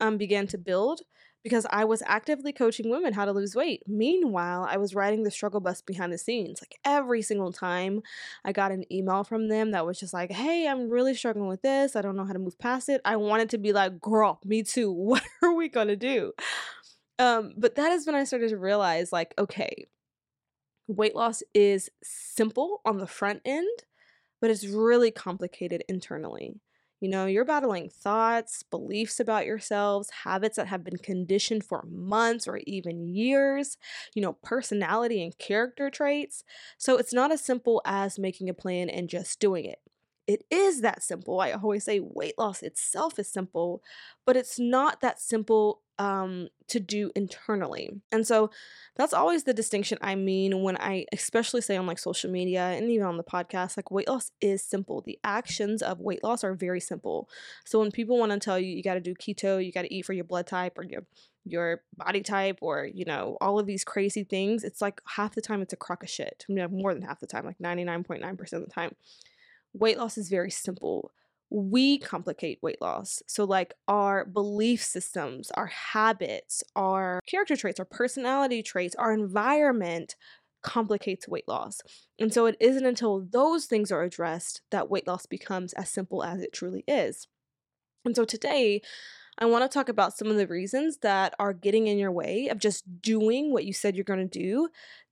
um, 0.00 0.16
began 0.16 0.46
to 0.48 0.58
build 0.58 1.02
because 1.44 1.66
I 1.70 1.84
was 1.84 2.02
actively 2.04 2.52
coaching 2.52 2.90
women 2.90 3.12
how 3.12 3.24
to 3.24 3.32
lose 3.32 3.54
weight. 3.54 3.82
Meanwhile, 3.86 4.66
I 4.68 4.76
was 4.76 4.94
riding 4.94 5.22
the 5.22 5.30
struggle 5.30 5.60
bus 5.60 5.80
behind 5.80 6.12
the 6.12 6.18
scenes. 6.18 6.60
Like 6.60 6.78
every 6.84 7.22
single 7.22 7.52
time 7.52 8.02
I 8.44 8.52
got 8.52 8.72
an 8.72 8.84
email 8.92 9.24
from 9.24 9.48
them 9.48 9.70
that 9.70 9.86
was 9.86 9.98
just 9.98 10.12
like, 10.12 10.32
hey, 10.32 10.66
I'm 10.66 10.90
really 10.90 11.14
struggling 11.14 11.48
with 11.48 11.62
this. 11.62 11.96
I 11.96 12.02
don't 12.02 12.16
know 12.16 12.24
how 12.24 12.32
to 12.32 12.38
move 12.38 12.58
past 12.58 12.88
it. 12.88 13.00
I 13.04 13.16
wanted 13.16 13.50
to 13.50 13.58
be 13.58 13.72
like, 13.72 14.00
girl, 14.00 14.40
me 14.44 14.62
too. 14.62 14.92
What 15.08 15.22
are 15.42 15.54
we 15.54 15.68
going 15.68 15.88
to 15.88 15.96
do? 15.96 16.32
Um, 17.18 17.54
but 17.56 17.76
that 17.76 17.92
is 17.92 18.06
when 18.06 18.14
I 18.14 18.24
started 18.24 18.50
to 18.50 18.58
realize, 18.58 19.10
like, 19.10 19.32
okay, 19.38 19.86
weight 20.88 21.14
loss 21.14 21.42
is 21.54 21.90
simple 22.02 22.80
on 22.84 22.98
the 22.98 23.06
front 23.06 23.42
end, 23.44 23.68
but 24.40 24.50
it's 24.50 24.66
really 24.66 25.10
complicated 25.10 25.84
internally. 25.88 26.60
You 27.00 27.08
know, 27.08 27.26
you're 27.26 27.44
battling 27.44 27.90
thoughts, 27.90 28.64
beliefs 28.64 29.20
about 29.20 29.46
yourselves, 29.46 30.10
habits 30.10 30.56
that 30.56 30.66
have 30.66 30.82
been 30.82 30.96
conditioned 30.98 31.64
for 31.64 31.84
months 31.88 32.48
or 32.48 32.58
even 32.66 33.14
years, 33.14 33.76
you 34.14 34.22
know, 34.22 34.32
personality 34.32 35.22
and 35.22 35.36
character 35.38 35.90
traits. 35.90 36.42
So 36.76 36.96
it's 36.96 37.12
not 37.12 37.30
as 37.30 37.40
simple 37.40 37.82
as 37.84 38.18
making 38.18 38.48
a 38.48 38.54
plan 38.54 38.90
and 38.90 39.08
just 39.08 39.38
doing 39.38 39.64
it. 39.64 39.78
It 40.26 40.44
is 40.50 40.80
that 40.82 41.02
simple. 41.02 41.40
I 41.40 41.52
always 41.52 41.84
say 41.84 42.00
weight 42.00 42.36
loss 42.36 42.62
itself 42.62 43.18
is 43.18 43.28
simple, 43.32 43.80
but 44.26 44.36
it's 44.36 44.58
not 44.58 45.00
that 45.00 45.20
simple 45.20 45.82
um, 45.98 46.48
to 46.68 46.80
do 46.80 47.10
internally. 47.16 48.00
And 48.12 48.26
so 48.26 48.50
that's 48.96 49.12
always 49.12 49.44
the 49.44 49.54
distinction 49.54 49.98
I 50.00 50.14
mean 50.14 50.62
when 50.62 50.76
I 50.76 51.06
especially 51.12 51.60
say 51.60 51.76
on 51.76 51.86
like 51.86 51.98
social 51.98 52.30
media 52.30 52.62
and 52.62 52.90
even 52.90 53.06
on 53.06 53.16
the 53.16 53.24
podcast, 53.24 53.76
like 53.76 53.90
weight 53.90 54.08
loss 54.08 54.30
is 54.40 54.62
simple. 54.62 55.00
The 55.00 55.18
actions 55.24 55.82
of 55.82 56.00
weight 56.00 56.22
loss 56.22 56.44
are 56.44 56.54
very 56.54 56.80
simple. 56.80 57.28
So 57.64 57.80
when 57.80 57.90
people 57.90 58.18
want 58.18 58.32
to 58.32 58.38
tell 58.38 58.58
you 58.58 58.68
you 58.74 58.82
got 58.82 58.94
to 58.94 59.00
do 59.00 59.14
keto, 59.14 59.64
you 59.64 59.72
got 59.72 59.82
to 59.82 59.94
eat 59.94 60.04
for 60.04 60.12
your 60.12 60.24
blood 60.24 60.46
type 60.46 60.78
or 60.78 60.84
your 60.84 61.04
your 61.44 61.82
body 61.96 62.20
type 62.20 62.58
or 62.60 62.84
you 62.84 63.04
know 63.04 63.38
all 63.40 63.58
of 63.58 63.66
these 63.66 63.82
crazy 63.82 64.22
things 64.22 64.64
it's 64.64 64.82
like 64.82 65.00
half 65.16 65.34
the 65.34 65.40
time 65.40 65.62
it's 65.62 65.72
a 65.72 65.76
crock 65.76 66.02
of 66.02 66.10
shit 66.10 66.44
I 66.48 66.52
mean, 66.52 66.68
more 66.70 66.92
than 66.92 67.02
half 67.02 67.20
the 67.20 67.26
time 67.26 67.46
like 67.46 67.58
99.9% 67.58 68.52
of 68.52 68.64
the 68.64 68.70
time 68.70 68.94
weight 69.72 69.96
loss 69.96 70.18
is 70.18 70.28
very 70.28 70.50
simple 70.50 71.10
we 71.50 71.98
complicate 71.98 72.58
weight 72.62 72.80
loss. 72.80 73.22
So, 73.26 73.44
like 73.44 73.74
our 73.86 74.24
belief 74.24 74.82
systems, 74.82 75.50
our 75.52 75.66
habits, 75.66 76.62
our 76.76 77.20
character 77.26 77.56
traits, 77.56 77.80
our 77.80 77.86
personality 77.86 78.62
traits, 78.62 78.94
our 78.96 79.12
environment 79.12 80.16
complicates 80.62 81.28
weight 81.28 81.48
loss. 81.48 81.80
And 82.18 82.32
so, 82.32 82.46
it 82.46 82.56
isn't 82.60 82.84
until 82.84 83.26
those 83.30 83.66
things 83.66 83.90
are 83.90 84.02
addressed 84.02 84.60
that 84.70 84.90
weight 84.90 85.06
loss 85.06 85.26
becomes 85.26 85.72
as 85.74 85.90
simple 85.90 86.22
as 86.22 86.42
it 86.42 86.52
truly 86.52 86.84
is. 86.86 87.28
And 88.04 88.14
so, 88.14 88.24
today, 88.24 88.82
I 89.38 89.46
want 89.46 89.62
to 89.62 89.72
talk 89.72 89.88
about 89.88 90.16
some 90.16 90.28
of 90.28 90.36
the 90.36 90.48
reasons 90.48 90.98
that 90.98 91.34
are 91.38 91.52
getting 91.52 91.86
in 91.86 91.96
your 91.96 92.10
way 92.10 92.48
of 92.48 92.58
just 92.58 93.00
doing 93.00 93.52
what 93.52 93.64
you 93.64 93.72
said 93.72 93.94
you're 93.94 94.04
going 94.04 94.28
to 94.28 94.38
do 94.38 94.68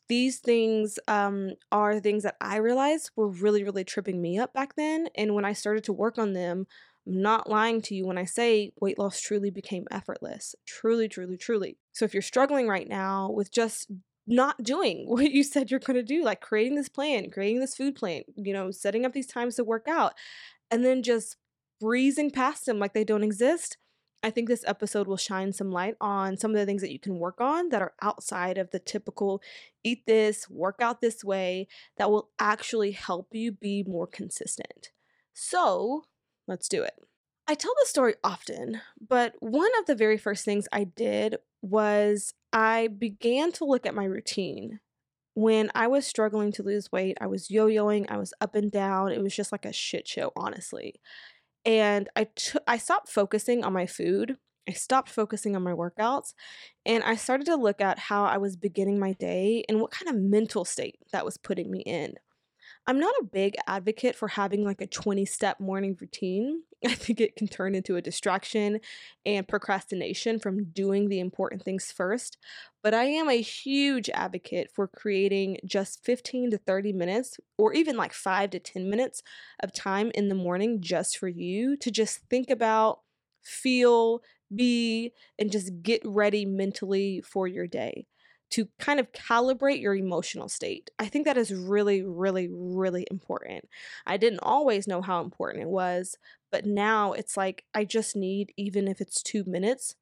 these 0.09 0.39
things 0.39 0.99
um, 1.09 1.53
are 1.73 2.01
things 2.01 2.23
that 2.23 2.37
I 2.41 2.57
realized 2.57 3.11
were 3.17 3.29
really, 3.29 3.65
really 3.65 3.85
tripping 3.85 4.21
me 4.21 4.39
up 4.39 4.53
back 4.53 4.75
then. 4.77 5.09
And 5.15 5.35
when 5.35 5.45
I 5.45 5.53
started 5.53 5.85
to 5.85 5.93
work 5.93 6.19
on 6.19 6.33
them, 6.33 6.67
I'm 7.07 7.23
not 7.23 7.49
lying 7.49 7.81
to 7.83 7.95
you 7.95 8.07
when 8.07 8.19
I 8.19 8.25
say 8.25 8.73
weight 8.81 8.99
loss 8.99 9.21
truly 9.21 9.51
became 9.51 9.87
effortless. 9.91 10.55
Truly, 10.67 11.09
truly, 11.09 11.37
truly. 11.37 11.79
So 11.93 12.05
if 12.05 12.15
you're 12.15 12.23
struggling 12.23 12.69
right 12.69 12.89
now 12.89 13.31
with 13.31 13.51
just 13.53 13.91
not 14.27 14.63
doing 14.63 15.05
what 15.09 15.31
you 15.31 15.43
said 15.43 15.71
you're 15.71 15.81
going 15.81 15.97
to 15.97 16.03
do, 16.03 16.25
like 16.25 16.41
creating 16.41 16.77
this 16.77 16.89
plan, 16.89 17.31
creating 17.31 17.61
this 17.61 17.77
food 17.77 17.95
plan, 17.95 18.23
you 18.37 18.53
know, 18.53 18.71
setting 18.71 19.05
up 19.05 19.13
these 19.13 19.27
times 19.27 19.57
to 19.57 19.65
work 19.65 19.87
out, 19.89 20.15
and 20.71 20.85
then 20.85 21.03
just 21.03 21.37
breezing 21.81 22.31
past 22.31 22.67
them 22.67 22.79
like 22.79 22.95
they 22.95 23.05
don't 23.05 23.23
exist, 23.23 23.77
I 24.23 24.31
think 24.31 24.49
this 24.49 24.65
episode 24.67 25.07
will 25.07 25.17
shine 25.17 25.53
some 25.53 25.71
light 25.71 25.95
on 26.01 26.37
some 26.37 26.51
of 26.51 26.57
the 26.57 26.67
things 26.67 26.83
that 26.83 26.93
you 26.93 26.99
can 26.99 27.19
work 27.19 27.41
on 27.41 27.69
that 27.69 27.83
are 27.83 27.95
outside 28.03 28.59
of 28.59 28.71
the 28.71 28.79
typical 28.79 29.41
eat 29.85 30.05
this, 30.07 30.51
work 30.51 30.77
out 30.81 31.01
this 31.01 31.23
way, 31.23 31.69
that 31.97 32.11
will 32.11 32.31
actually 32.39 32.93
help 32.93 33.29
you 33.33 33.53
be 33.53 33.85
more 33.87 34.07
consistent. 34.07 34.91
So 35.33 36.05
let's 36.49 36.69
do 36.69 36.83
it. 36.83 36.95
I 37.47 37.55
tell 37.55 37.73
this 37.79 37.91
story 37.91 38.15
often, 38.25 38.81
but 39.01 39.35
one 39.39 39.71
of 39.79 39.87
the 39.87 39.95
very 39.95 40.19
first 40.19 40.45
things 40.45 40.67
I 40.73 40.85
did 40.85 41.37
was 41.63 42.35
I 42.53 42.89
began 42.89 43.53
to 43.53 43.65
look 43.65 43.87
at 43.87 43.95
my 43.95 44.05
routine. 44.05 44.81
When 45.35 45.71
I 45.75 45.87
was 45.87 46.07
struggling 46.07 46.51
to 46.53 46.63
lose 46.63 46.91
weight, 46.91 47.19
I 47.21 47.27
was 47.27 47.51
yo 47.51 47.67
yoing, 47.67 48.07
I 48.09 48.17
was 48.17 48.33
up 48.41 48.55
and 48.55 48.73
down. 48.73 49.13
It 49.13 49.23
was 49.23 49.37
just 49.37 49.53
like 49.53 49.67
a 49.67 49.73
shit 49.73 50.09
show, 50.09 50.33
honestly 50.35 51.01
and 51.67 52.09
I 52.17 52.25
took 52.25 52.63
I 52.67 52.79
stopped 52.79 53.09
focusing 53.09 53.65
on 53.65 53.73
my 53.73 53.87
food. 53.87 54.39
I 54.69 54.73
stopped 54.73 55.11
focusing 55.11 55.55
on 55.55 55.63
my 55.63 55.73
workouts 55.73 56.33
and 56.85 57.05
I 57.05 57.17
started 57.17 57.47
to 57.47 57.57
look 57.57 57.81
at 57.81 57.99
how 57.99 58.25
I 58.25 58.39
was 58.39 58.57
beginning 58.57 58.99
my 58.99 59.13
day 59.13 59.65
and 59.69 59.81
what 59.81 59.93
kind 59.93 60.09
of 60.09 60.17
mental 60.21 60.65
state 60.65 60.99
that 61.13 61.25
was 61.25 61.37
putting 61.37 61.71
me 61.71 61.81
in. 61.81 62.15
I'm 62.87 62.99
not 62.99 63.15
a 63.21 63.25
big 63.25 63.57
advocate 63.67 64.17
for 64.17 64.29
having 64.29 64.65
like 64.65 64.81
a 64.81 64.87
20 64.87 65.25
step 65.25 65.61
morning 65.61 65.97
routine. 66.01 66.63
I 66.87 66.95
think 66.95 67.21
it 67.21 67.37
can 67.37 67.49
turn 67.49 67.75
into 67.75 67.97
a 67.97 68.03
distraction 68.03 68.81
and 69.25 69.47
procrastination 69.47 70.39
from 70.39 70.65
doing 70.67 71.09
the 71.09 71.21
important 71.21 71.63
things 71.63 71.93
first. 71.93 72.39
But 72.83 72.95
I 72.95 73.05
am 73.05 73.29
a 73.29 73.41
huge 73.41 74.09
advocate 74.11 74.71
for 74.75 74.87
creating 74.87 75.59
just 75.67 76.05
15 76.05 76.51
to 76.53 76.59
30 76.59 76.93
minutes, 76.93 77.39
or 77.59 77.73
even 77.73 77.97
like 77.97 78.13
5 78.13 78.51
to 78.51 78.61
10 78.61 78.89
minutes 78.89 79.23
of 79.63 79.73
time 79.73 80.11
in 80.15 80.29
the 80.29 80.35
morning 80.35 80.81
just 80.81 81.19
for 81.19 81.29
you 81.29 81.77
to 81.79 81.91
just 81.91 82.21
think 82.31 82.51
about, 82.51 83.01
feel, 83.43 84.21
be, 84.55 85.13
and 85.39 85.51
just 85.51 85.83
get 85.83 86.03
ready 86.05 86.45
mentally 86.45 87.21
for 87.21 87.49
your 87.49 87.67
day 87.67 88.07
to 88.51 88.69
kind 88.79 89.01
of 89.01 89.13
calibrate 89.13 89.81
your 89.81 89.95
emotional 89.95 90.49
state. 90.49 90.91
I 90.99 91.07
think 91.07 91.25
that 91.25 91.37
is 91.37 91.53
really, 91.53 92.03
really, 92.03 92.49
really 92.51 93.07
important. 93.11 93.69
I 94.07 94.17
didn't 94.17 94.41
always 94.43 94.87
know 94.87 95.03
how 95.03 95.23
important 95.23 95.63
it 95.63 95.69
was, 95.69 96.17
but 96.53 96.65
now 96.65 97.13
it's 97.13 97.37
like 97.37 97.65
I 97.75 97.85
just 97.85 98.15
need, 98.15 98.53
even 98.57 98.89
if 98.89 99.01
it's 99.01 99.23
two 99.23 99.45
minutes, 99.47 99.97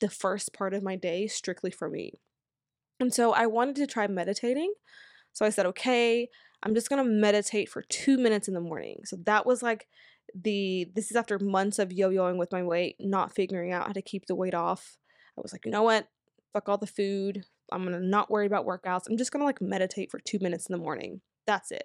the 0.00 0.08
first 0.08 0.52
part 0.52 0.74
of 0.74 0.82
my 0.82 0.96
day 0.96 1.26
strictly 1.26 1.70
for 1.70 1.88
me. 1.88 2.14
And 3.00 3.12
so 3.12 3.32
I 3.32 3.46
wanted 3.46 3.76
to 3.76 3.86
try 3.86 4.06
meditating. 4.06 4.72
So 5.32 5.44
I 5.44 5.50
said, 5.50 5.66
okay, 5.66 6.28
I'm 6.62 6.74
just 6.74 6.88
gonna 6.88 7.04
meditate 7.04 7.68
for 7.68 7.82
two 7.82 8.16
minutes 8.16 8.48
in 8.48 8.54
the 8.54 8.60
morning. 8.60 9.00
So 9.04 9.16
that 9.24 9.44
was 9.44 9.62
like 9.62 9.86
the 10.34 10.90
this 10.94 11.10
is 11.10 11.16
after 11.16 11.38
months 11.38 11.78
of 11.78 11.92
yo-yoing 11.92 12.38
with 12.38 12.50
my 12.50 12.62
weight, 12.62 12.96
not 12.98 13.34
figuring 13.34 13.72
out 13.72 13.86
how 13.86 13.92
to 13.92 14.02
keep 14.02 14.26
the 14.26 14.34
weight 14.34 14.54
off. 14.54 14.96
I 15.36 15.42
was 15.42 15.52
like, 15.52 15.66
you 15.66 15.70
know 15.70 15.82
what? 15.82 16.08
Fuck 16.52 16.68
all 16.68 16.78
the 16.78 16.86
food. 16.86 17.44
I'm 17.72 17.84
gonna 17.84 18.00
not 18.00 18.30
worry 18.30 18.46
about 18.46 18.66
workouts. 18.66 19.08
I'm 19.08 19.16
just 19.16 19.32
gonna 19.32 19.44
like 19.44 19.60
meditate 19.60 20.10
for 20.10 20.18
two 20.18 20.38
minutes 20.40 20.66
in 20.66 20.72
the 20.72 20.82
morning. 20.82 21.20
That's 21.46 21.70
it. 21.70 21.84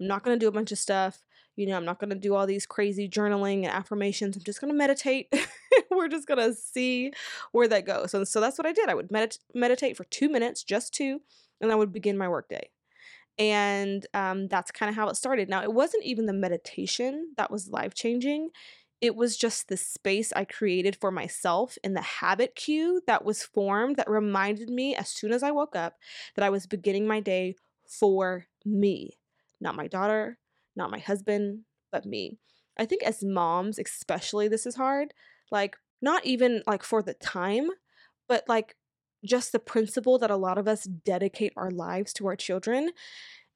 I'm 0.00 0.06
not 0.06 0.22
gonna 0.22 0.38
do 0.38 0.48
a 0.48 0.52
bunch 0.52 0.72
of 0.72 0.78
stuff. 0.78 1.22
You 1.56 1.66
know, 1.66 1.76
I'm 1.76 1.84
not 1.84 1.98
gonna 1.98 2.14
do 2.14 2.34
all 2.34 2.46
these 2.46 2.66
crazy 2.66 3.08
journaling 3.08 3.64
and 3.64 3.72
affirmations. 3.72 4.36
I'm 4.36 4.44
just 4.44 4.60
gonna 4.60 4.74
meditate. 4.74 5.32
We're 5.90 6.08
just 6.08 6.28
gonna 6.28 6.54
see 6.54 7.12
where 7.52 7.68
that 7.68 7.86
goes. 7.86 8.10
So, 8.10 8.24
so 8.24 8.40
that's 8.40 8.58
what 8.58 8.66
I 8.66 8.72
did. 8.72 8.88
I 8.88 8.94
would 8.94 9.08
medit- 9.08 9.38
meditate 9.54 9.96
for 9.96 10.04
two 10.04 10.28
minutes, 10.28 10.62
just 10.62 10.94
two, 10.94 11.20
and 11.60 11.72
I 11.72 11.74
would 11.74 11.92
begin 11.92 12.16
my 12.16 12.28
workday. 12.28 12.70
And 13.38 14.04
um, 14.14 14.48
that's 14.48 14.70
kind 14.70 14.90
of 14.90 14.96
how 14.96 15.08
it 15.08 15.16
started. 15.16 15.48
Now, 15.48 15.62
it 15.62 15.72
wasn't 15.72 16.04
even 16.04 16.26
the 16.26 16.32
meditation 16.32 17.34
that 17.36 17.50
was 17.50 17.68
life 17.68 17.94
changing 17.94 18.50
it 19.00 19.14
was 19.14 19.36
just 19.36 19.68
the 19.68 19.76
space 19.76 20.32
I 20.34 20.44
created 20.44 20.96
for 20.96 21.10
myself 21.10 21.78
and 21.84 21.96
the 21.96 22.02
habit 22.02 22.54
cue 22.56 23.00
that 23.06 23.24
was 23.24 23.44
formed 23.44 23.96
that 23.96 24.10
reminded 24.10 24.70
me 24.70 24.94
as 24.94 25.08
soon 25.08 25.32
as 25.32 25.42
I 25.42 25.50
woke 25.52 25.76
up 25.76 25.96
that 26.34 26.44
I 26.44 26.50
was 26.50 26.66
beginning 26.66 27.06
my 27.06 27.20
day 27.20 27.54
for 27.86 28.46
me, 28.64 29.18
not 29.60 29.76
my 29.76 29.86
daughter, 29.86 30.38
not 30.74 30.90
my 30.90 30.98
husband, 30.98 31.60
but 31.92 32.06
me. 32.06 32.38
I 32.78 32.86
think 32.86 33.02
as 33.02 33.24
moms, 33.24 33.78
especially, 33.78 34.48
this 34.48 34.66
is 34.66 34.76
hard. 34.76 35.14
Like, 35.50 35.76
not 36.00 36.24
even 36.26 36.62
like 36.66 36.82
for 36.82 37.02
the 37.02 37.14
time, 37.14 37.68
but 38.28 38.44
like 38.48 38.76
just 39.24 39.52
the 39.52 39.58
principle 39.58 40.18
that 40.18 40.30
a 40.30 40.36
lot 40.36 40.58
of 40.58 40.68
us 40.68 40.84
dedicate 40.84 41.52
our 41.56 41.70
lives 41.70 42.12
to 42.14 42.26
our 42.26 42.36
children. 42.36 42.90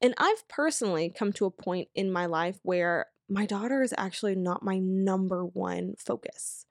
And 0.01 0.15
I've 0.19 0.47
personally 0.49 1.13
come 1.17 1.33
to 1.35 1.47
a 1.47 1.51
point 1.51 1.89
in 1.95 2.11
my 2.11 2.27
life 2.27 2.59
where 2.63 3.07
my 3.33 3.47
daughter 3.47 3.83
is 3.83 3.95
actually 3.97 4.35
not 4.35 4.63
my 4.63 4.79
number 4.79 5.45
one 5.45 5.95
focus. 5.99 6.67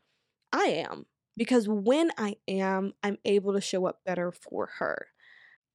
I 0.54 0.86
am 0.88 1.08
because 1.36 1.68
when 1.68 2.12
I 2.18 2.36
am, 2.48 2.94
I'm 3.02 3.18
able 3.26 3.54
to 3.54 3.62
show 3.62 3.88
up 3.88 4.02
better 4.06 4.32
for 4.32 4.70
her. 4.78 5.08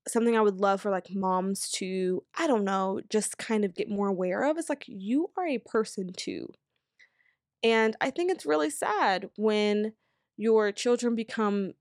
Something 0.06 0.36
I 0.36 0.42
would 0.42 0.60
love 0.60 0.80
for 0.80 0.92
like 0.92 1.08
moms 1.10 1.68
to, 1.72 2.22
I 2.38 2.46
don't 2.46 2.62
know, 2.62 3.00
just 3.10 3.36
kind 3.36 3.64
of 3.64 3.74
get 3.74 3.90
more 3.90 4.06
aware 4.06 4.44
of 4.44 4.58
is 4.58 4.68
like 4.68 4.84
you 4.86 5.30
are 5.36 5.46
a 5.46 5.58
person 5.58 6.12
too. 6.16 6.46
And 7.64 7.96
I 8.00 8.10
think 8.10 8.30
it's 8.30 8.46
really 8.46 8.70
sad 8.70 9.28
when 9.36 9.94
your 10.36 10.70
children 10.70 11.16
become 11.16 11.72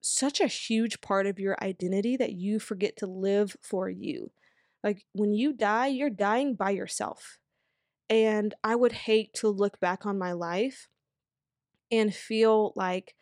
such 0.00 0.40
a 0.40 0.46
huge 0.46 1.02
part 1.02 1.26
of 1.26 1.38
your 1.38 1.56
identity 1.62 2.16
that 2.16 2.32
you 2.32 2.58
forget 2.58 2.96
to 2.98 3.06
live 3.06 3.56
for 3.60 3.90
you. 3.90 4.30
Like 4.82 5.04
when 5.12 5.34
you 5.34 5.52
die, 5.52 5.88
you're 5.88 6.08
dying 6.08 6.54
by 6.54 6.70
yourself. 6.70 7.38
And 8.10 8.54
I 8.62 8.76
would 8.76 8.92
hate 8.92 9.34
to 9.34 9.48
look 9.48 9.80
back 9.80 10.06
on 10.06 10.18
my 10.18 10.32
life 10.32 10.88
and 11.90 12.14
feel 12.14 12.72
like 12.76 13.14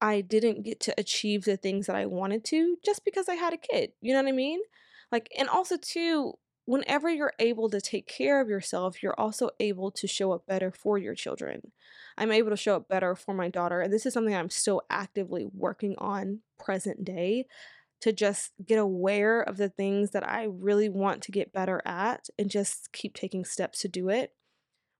I 0.00 0.20
didn't 0.20 0.62
get 0.62 0.80
to 0.80 0.94
achieve 0.98 1.44
the 1.44 1.56
things 1.56 1.86
that 1.86 1.96
I 1.96 2.06
wanted 2.06 2.44
to 2.46 2.76
just 2.84 3.04
because 3.04 3.28
I 3.28 3.34
had 3.34 3.54
a 3.54 3.58
kid. 3.58 3.92
You 4.00 4.12
know 4.12 4.22
what 4.22 4.28
I 4.28 4.32
mean? 4.32 4.60
Like, 5.10 5.30
and 5.38 5.48
also, 5.48 5.76
too, 5.76 6.34
whenever 6.66 7.08
you're 7.08 7.32
able 7.38 7.70
to 7.70 7.80
take 7.80 8.06
care 8.06 8.40
of 8.40 8.48
yourself, 8.48 9.02
you're 9.02 9.18
also 9.18 9.50
able 9.60 9.90
to 9.92 10.06
show 10.06 10.32
up 10.32 10.46
better 10.46 10.70
for 10.70 10.98
your 10.98 11.14
children. 11.14 11.72
I'm 12.18 12.32
able 12.32 12.50
to 12.50 12.56
show 12.56 12.76
up 12.76 12.88
better 12.88 13.14
for 13.14 13.34
my 13.34 13.48
daughter. 13.48 13.80
And 13.80 13.92
this 13.92 14.04
is 14.04 14.12
something 14.12 14.34
I'm 14.34 14.50
still 14.50 14.82
actively 14.90 15.46
working 15.54 15.94
on 15.98 16.40
present 16.58 17.04
day 17.04 17.46
to 18.00 18.12
just 18.12 18.52
get 18.64 18.78
aware 18.78 19.40
of 19.40 19.56
the 19.56 19.68
things 19.68 20.10
that 20.10 20.28
I 20.28 20.44
really 20.44 20.88
want 20.88 21.22
to 21.22 21.32
get 21.32 21.52
better 21.52 21.80
at 21.84 22.28
and 22.38 22.50
just 22.50 22.92
keep 22.92 23.14
taking 23.14 23.44
steps 23.44 23.80
to 23.80 23.88
do 23.88 24.08
it. 24.08 24.32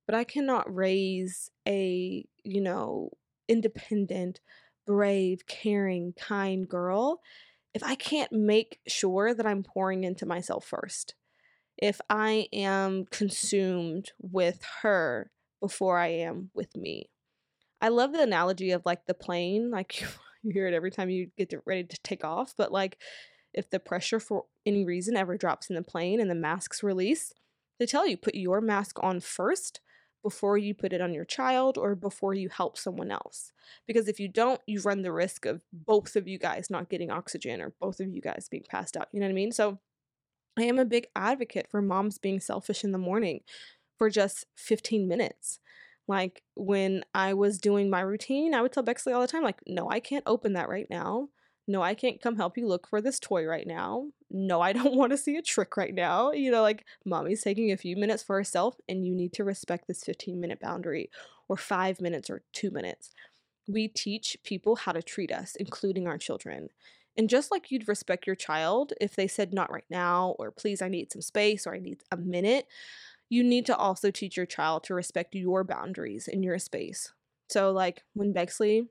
But 0.06 0.14
I 0.14 0.24
cannot 0.24 0.72
raise 0.72 1.50
a, 1.66 2.24
you 2.44 2.60
know, 2.60 3.10
independent, 3.48 4.40
brave, 4.86 5.46
caring, 5.46 6.14
kind 6.14 6.68
girl 6.68 7.20
if 7.76 7.82
I 7.82 7.94
can't 7.94 8.32
make 8.32 8.80
sure 8.88 9.34
that 9.34 9.44
I'm 9.44 9.62
pouring 9.62 10.04
into 10.04 10.24
myself 10.24 10.64
first. 10.64 11.14
If 11.76 12.00
I 12.08 12.48
am 12.50 13.04
consumed 13.10 14.12
with 14.18 14.64
her 14.80 15.30
before 15.60 15.98
I 15.98 16.06
am 16.06 16.48
with 16.54 16.74
me. 16.74 17.10
I 17.82 17.88
love 17.88 18.14
the 18.14 18.22
analogy 18.22 18.70
of 18.70 18.86
like 18.86 19.04
the 19.04 19.12
plane, 19.12 19.70
like 19.70 20.02
you 20.46 20.52
hear 20.52 20.66
it 20.66 20.74
every 20.74 20.90
time 20.90 21.10
you 21.10 21.30
get 21.36 21.52
ready 21.64 21.84
to 21.84 21.98
take 22.02 22.24
off. 22.24 22.54
But 22.56 22.72
like, 22.72 22.98
if 23.52 23.70
the 23.70 23.80
pressure 23.80 24.20
for 24.20 24.44
any 24.64 24.84
reason 24.84 25.16
ever 25.16 25.36
drops 25.36 25.70
in 25.70 25.76
the 25.76 25.82
plane 25.82 26.20
and 26.20 26.30
the 26.30 26.34
mask's 26.34 26.82
released, 26.82 27.34
they 27.78 27.86
tell 27.86 28.06
you 28.06 28.16
put 28.16 28.34
your 28.34 28.60
mask 28.60 28.98
on 29.02 29.20
first 29.20 29.80
before 30.22 30.58
you 30.58 30.74
put 30.74 30.92
it 30.92 31.00
on 31.00 31.14
your 31.14 31.24
child 31.24 31.78
or 31.78 31.94
before 31.94 32.34
you 32.34 32.48
help 32.48 32.76
someone 32.76 33.10
else. 33.10 33.52
Because 33.86 34.08
if 34.08 34.18
you 34.18 34.28
don't, 34.28 34.60
you 34.66 34.80
run 34.80 35.02
the 35.02 35.12
risk 35.12 35.46
of 35.46 35.62
both 35.72 36.16
of 36.16 36.26
you 36.26 36.38
guys 36.38 36.68
not 36.68 36.88
getting 36.88 37.10
oxygen 37.10 37.60
or 37.60 37.72
both 37.80 38.00
of 38.00 38.08
you 38.08 38.20
guys 38.20 38.48
being 38.50 38.64
passed 38.68 38.96
out. 38.96 39.08
You 39.12 39.20
know 39.20 39.26
what 39.26 39.30
I 39.30 39.34
mean? 39.34 39.52
So 39.52 39.78
I 40.58 40.64
am 40.64 40.78
a 40.78 40.84
big 40.84 41.06
advocate 41.14 41.68
for 41.70 41.80
moms 41.80 42.18
being 42.18 42.40
selfish 42.40 42.82
in 42.82 42.92
the 42.92 42.98
morning 42.98 43.40
for 43.98 44.10
just 44.10 44.46
15 44.56 45.06
minutes. 45.06 45.60
Like 46.08 46.42
when 46.54 47.04
I 47.14 47.34
was 47.34 47.58
doing 47.58 47.90
my 47.90 48.00
routine, 48.00 48.54
I 48.54 48.62
would 48.62 48.72
tell 48.72 48.82
Bexley 48.82 49.12
all 49.12 49.20
the 49.20 49.26
time, 49.26 49.42
like, 49.42 49.60
no, 49.66 49.90
I 49.90 50.00
can't 50.00 50.24
open 50.26 50.52
that 50.52 50.68
right 50.68 50.86
now. 50.88 51.28
No, 51.68 51.82
I 51.82 51.94
can't 51.94 52.22
come 52.22 52.36
help 52.36 52.56
you 52.56 52.66
look 52.66 52.86
for 52.86 53.00
this 53.00 53.18
toy 53.18 53.44
right 53.44 53.66
now. 53.66 54.06
No, 54.30 54.60
I 54.60 54.72
don't 54.72 54.94
want 54.96 55.10
to 55.10 55.18
see 55.18 55.36
a 55.36 55.42
trick 55.42 55.76
right 55.76 55.94
now. 55.94 56.32
You 56.32 56.50
know, 56.50 56.62
like 56.62 56.84
mommy's 57.04 57.42
taking 57.42 57.72
a 57.72 57.76
few 57.76 57.96
minutes 57.96 58.22
for 58.22 58.36
herself, 58.36 58.76
and 58.88 59.04
you 59.04 59.14
need 59.14 59.32
to 59.34 59.44
respect 59.44 59.88
this 59.88 60.04
15 60.04 60.40
minute 60.40 60.60
boundary 60.60 61.10
or 61.48 61.56
five 61.56 62.00
minutes 62.00 62.30
or 62.30 62.42
two 62.52 62.70
minutes. 62.70 63.10
We 63.68 63.88
teach 63.88 64.36
people 64.44 64.76
how 64.76 64.92
to 64.92 65.02
treat 65.02 65.32
us, 65.32 65.56
including 65.56 66.06
our 66.06 66.18
children. 66.18 66.68
And 67.18 67.30
just 67.30 67.50
like 67.50 67.70
you'd 67.70 67.88
respect 67.88 68.26
your 68.26 68.36
child 68.36 68.92
if 69.00 69.16
they 69.16 69.26
said, 69.26 69.54
not 69.54 69.72
right 69.72 69.86
now, 69.88 70.36
or 70.38 70.50
please, 70.50 70.82
I 70.82 70.88
need 70.88 71.10
some 71.10 71.22
space, 71.22 71.66
or 71.66 71.74
I 71.74 71.78
need 71.78 72.02
a 72.12 72.16
minute, 72.16 72.66
you 73.28 73.42
need 73.42 73.66
to 73.66 73.76
also 73.76 74.10
teach 74.10 74.36
your 74.36 74.46
child 74.46 74.84
to 74.84 74.94
respect 74.94 75.34
your 75.34 75.64
boundaries 75.64 76.28
in 76.28 76.42
your 76.42 76.58
space. 76.58 77.12
So, 77.48 77.72
like 77.72 78.02
when 78.14 78.32
Bexley 78.32 78.88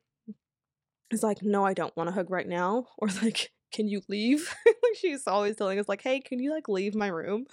is 1.11 1.23
like, 1.23 1.41
no, 1.41 1.65
I 1.65 1.73
don't 1.73 1.95
want 1.95 2.07
to 2.07 2.13
hug 2.13 2.29
right 2.29 2.47
now, 2.47 2.87
or 2.97 3.09
like, 3.21 3.51
can 3.71 3.87
you 3.87 4.01
leave? 4.07 4.53
She's 4.99 5.27
always 5.27 5.55
telling 5.55 5.79
us, 5.79 5.89
like, 5.89 6.01
hey, 6.01 6.19
can 6.19 6.39
you 6.39 6.51
like 6.51 6.69
leave 6.69 6.95
my 6.95 7.07
room? 7.07 7.45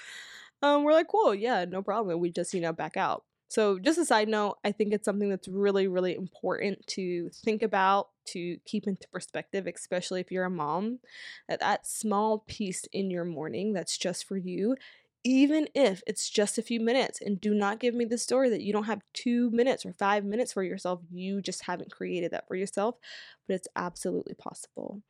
Um, 0.63 0.85
we're 0.85 0.93
like, 0.93 1.09
cool, 1.09 1.35
yeah, 1.35 1.65
no 1.65 1.83
problem. 1.83 2.21
We 2.21 2.31
just, 2.31 2.55
you 2.55 2.61
know, 2.61 2.73
back 2.73 2.97
out. 2.97 3.25
So, 3.49 3.79
just 3.79 3.99
a 3.99 4.07
side 4.07 4.29
note, 4.29 4.57
I 4.65 4.73
think 4.73 4.95
it's 4.95 5.05
something 5.05 5.29
that's 5.29 5.49
really, 5.49 5.87
really 5.87 6.15
important 6.15 6.87
to 6.89 7.29
think 7.45 7.63
about, 7.63 8.09
to 8.29 8.57
keep 8.65 8.87
into 8.87 9.07
perspective, 9.09 9.67
especially 9.67 10.21
if 10.21 10.31
you're 10.31 10.45
a 10.45 10.51
mom, 10.51 11.01
that 11.49 11.61
that 11.61 11.87
small 11.87 12.45
piece 12.47 12.85
in 12.93 13.11
your 13.11 13.25
morning 13.25 13.73
that's 13.75 13.99
just 13.99 14.27
for 14.27 14.37
you 14.37 14.77
even 15.25 15.69
if 15.75 16.03
it's 16.07 16.29
just 16.29 16.59
a 16.59 16.63
few 16.63 16.81
minutes. 16.81 17.21
And 17.21 17.41
do 17.41 17.55
not 17.55 17.79
give 17.81 17.95
me 17.95 18.05
the 18.05 18.19
story 18.19 18.51
that 18.51 18.63
you 18.63 18.73
don't 18.73 18.85
have 18.85 19.03
two 19.13 19.51
minutes 19.51 19.87
or 19.87 19.93
five 19.93 20.25
minutes 20.25 20.53
for 20.53 20.63
yourself. 20.63 21.01
You 21.11 21.41
just 21.41 21.65
haven't 21.65 21.93
created 21.93 22.33
that 22.33 22.49
for 22.49 22.57
yourself, 22.57 22.97
but 23.47 23.55
it's 23.55 23.69
absolutely 23.77 24.35
possible. 24.35 25.03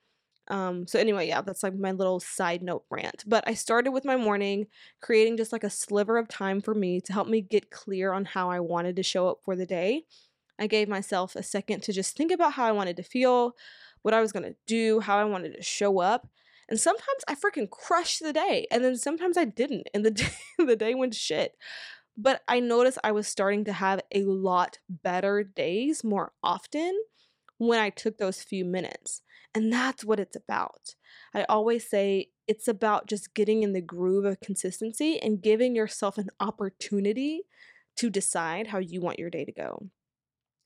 Um, 0.48 0.86
so 0.86 0.98
anyway, 0.98 1.28
yeah, 1.28 1.40
that's 1.40 1.62
like 1.62 1.74
my 1.74 1.92
little 1.92 2.20
side 2.20 2.62
note 2.62 2.84
rant. 2.90 3.24
But 3.26 3.44
I 3.46 3.54
started 3.54 3.92
with 3.92 4.04
my 4.04 4.16
morning, 4.16 4.66
creating 5.00 5.36
just 5.36 5.52
like 5.52 5.64
a 5.64 5.70
sliver 5.70 6.18
of 6.18 6.28
time 6.28 6.60
for 6.60 6.74
me 6.74 7.00
to 7.02 7.12
help 7.12 7.28
me 7.28 7.40
get 7.40 7.70
clear 7.70 8.12
on 8.12 8.24
how 8.24 8.50
I 8.50 8.60
wanted 8.60 8.96
to 8.96 9.02
show 9.02 9.28
up 9.28 9.38
for 9.44 9.56
the 9.56 9.66
day. 9.66 10.04
I 10.58 10.66
gave 10.66 10.88
myself 10.88 11.36
a 11.36 11.42
second 11.42 11.82
to 11.84 11.92
just 11.92 12.16
think 12.16 12.32
about 12.32 12.52
how 12.52 12.64
I 12.66 12.72
wanted 12.72 12.96
to 12.98 13.02
feel, 13.02 13.56
what 14.02 14.14
I 14.14 14.20
was 14.20 14.32
gonna 14.32 14.54
do, 14.66 15.00
how 15.00 15.16
I 15.16 15.24
wanted 15.24 15.54
to 15.54 15.62
show 15.62 16.00
up. 16.00 16.28
And 16.72 16.80
sometimes 16.80 17.22
I 17.28 17.34
freaking 17.34 17.68
crushed 17.68 18.22
the 18.22 18.32
day, 18.32 18.66
and 18.70 18.82
then 18.82 18.96
sometimes 18.96 19.36
I 19.36 19.44
didn't, 19.44 19.90
and 19.92 20.06
the 20.06 20.10
day, 20.22 20.32
the 20.56 20.74
day 20.74 20.94
went 20.94 21.14
shit. 21.14 21.54
But 22.16 22.40
I 22.48 22.60
noticed 22.60 22.96
I 23.04 23.12
was 23.12 23.28
starting 23.28 23.66
to 23.66 23.74
have 23.74 24.00
a 24.10 24.22
lot 24.24 24.78
better 24.88 25.44
days 25.44 26.02
more 26.02 26.32
often 26.42 26.98
when 27.58 27.78
I 27.78 27.90
took 27.90 28.16
those 28.16 28.42
few 28.42 28.64
minutes. 28.64 29.20
And 29.54 29.70
that's 29.70 30.02
what 30.02 30.18
it's 30.18 30.34
about. 30.34 30.94
I 31.34 31.44
always 31.46 31.90
say 31.90 32.30
it's 32.48 32.68
about 32.68 33.06
just 33.06 33.34
getting 33.34 33.62
in 33.62 33.74
the 33.74 33.82
groove 33.82 34.24
of 34.24 34.40
consistency 34.40 35.20
and 35.20 35.42
giving 35.42 35.76
yourself 35.76 36.16
an 36.16 36.30
opportunity 36.40 37.42
to 37.96 38.08
decide 38.08 38.68
how 38.68 38.78
you 38.78 39.02
want 39.02 39.18
your 39.18 39.28
day 39.28 39.44
to 39.44 39.52
go. 39.52 39.90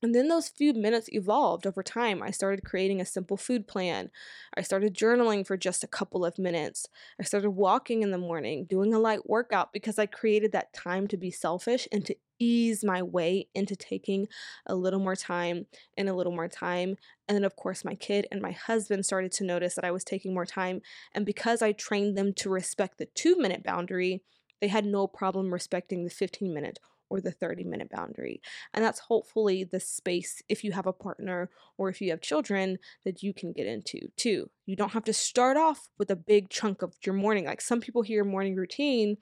And 0.03 0.13
then 0.13 0.27
those 0.27 0.47
few 0.47 0.73
minutes 0.73 1.09
evolved 1.11 1.65
over 1.65 1.81
time. 1.81 2.21
I 2.21 2.29
started 2.29 2.63
creating 2.63 3.01
a 3.01 3.05
simple 3.05 3.35
food 3.35 3.67
plan. 3.67 4.11
I 4.55 4.61
started 4.61 4.95
journaling 4.95 5.45
for 5.45 5.57
just 5.57 5.83
a 5.83 5.87
couple 5.87 6.23
of 6.23 6.37
minutes. 6.37 6.87
I 7.19 7.23
started 7.23 7.51
walking 7.51 8.03
in 8.03 8.11
the 8.11 8.17
morning, 8.19 8.65
doing 8.65 8.93
a 8.93 8.99
light 8.99 9.27
workout 9.27 9.73
because 9.73 9.97
I 9.97 10.05
created 10.05 10.51
that 10.51 10.71
time 10.71 11.07
to 11.07 11.17
be 11.17 11.31
selfish 11.31 11.87
and 11.91 12.05
to 12.05 12.15
ease 12.39 12.83
my 12.83 13.01
way 13.01 13.47
into 13.55 13.75
taking 13.75 14.27
a 14.67 14.75
little 14.75 14.99
more 14.99 15.15
time 15.15 15.65
and 15.97 16.07
a 16.07 16.13
little 16.13 16.33
more 16.33 16.47
time. 16.47 16.97
And 17.27 17.35
then, 17.35 17.43
of 17.43 17.55
course, 17.55 17.83
my 17.83 17.95
kid 17.95 18.27
and 18.31 18.39
my 18.39 18.51
husband 18.51 19.03
started 19.03 19.31
to 19.33 19.43
notice 19.43 19.73
that 19.73 19.85
I 19.85 19.91
was 19.91 20.03
taking 20.03 20.31
more 20.31 20.45
time. 20.45 20.81
And 21.15 21.25
because 21.25 21.63
I 21.63 21.71
trained 21.71 22.15
them 22.15 22.33
to 22.33 22.51
respect 22.51 22.99
the 22.99 23.07
two 23.07 23.35
minute 23.39 23.63
boundary, 23.63 24.21
they 24.61 24.67
had 24.67 24.85
no 24.85 25.07
problem 25.07 25.51
respecting 25.51 26.03
the 26.03 26.11
15 26.11 26.53
minute 26.53 26.79
or 27.09 27.21
the 27.21 27.31
30 27.31 27.63
minute 27.63 27.89
boundary. 27.89 28.41
And 28.73 28.83
that's 28.83 28.99
hopefully 28.99 29.63
the 29.63 29.79
space, 29.79 30.41
if 30.49 30.63
you 30.63 30.71
have 30.71 30.87
a 30.87 30.93
partner 30.93 31.49
or 31.77 31.89
if 31.89 32.01
you 32.01 32.09
have 32.11 32.21
children, 32.21 32.79
that 33.05 33.23
you 33.23 33.33
can 33.33 33.53
get 33.53 33.67
into 33.67 34.09
too. 34.17 34.49
You 34.65 34.75
don't 34.75 34.91
have 34.91 35.05
to 35.05 35.13
start 35.13 35.57
off 35.57 35.87
with 35.97 36.11
a 36.11 36.15
big 36.15 36.49
chunk 36.49 36.81
of 36.81 36.95
your 37.05 37.15
morning. 37.15 37.45
Like 37.45 37.61
some 37.61 37.81
people 37.81 38.01
hear 38.01 38.23
morning 38.23 38.55
routine 38.55 39.17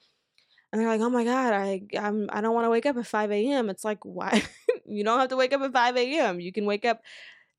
and 0.71 0.81
they're 0.81 0.89
like, 0.89 1.01
oh 1.01 1.09
my 1.09 1.23
God, 1.23 1.53
I, 1.53 1.83
I'm, 1.97 2.29
I 2.33 2.41
don't 2.41 2.53
want 2.53 2.65
to 2.65 2.69
wake 2.69 2.85
up 2.85 2.97
at 2.97 3.07
5 3.07 3.31
a.m. 3.31 3.69
It's 3.69 3.85
like, 3.85 4.03
why? 4.03 4.43
you 4.85 5.03
don't 5.03 5.19
have 5.19 5.29
to 5.29 5.37
wake 5.37 5.53
up 5.53 5.61
at 5.61 5.71
5 5.71 5.97
a.m. 5.97 6.39
You 6.39 6.51
can 6.51 6.65
wake 6.65 6.85
up 6.85 7.01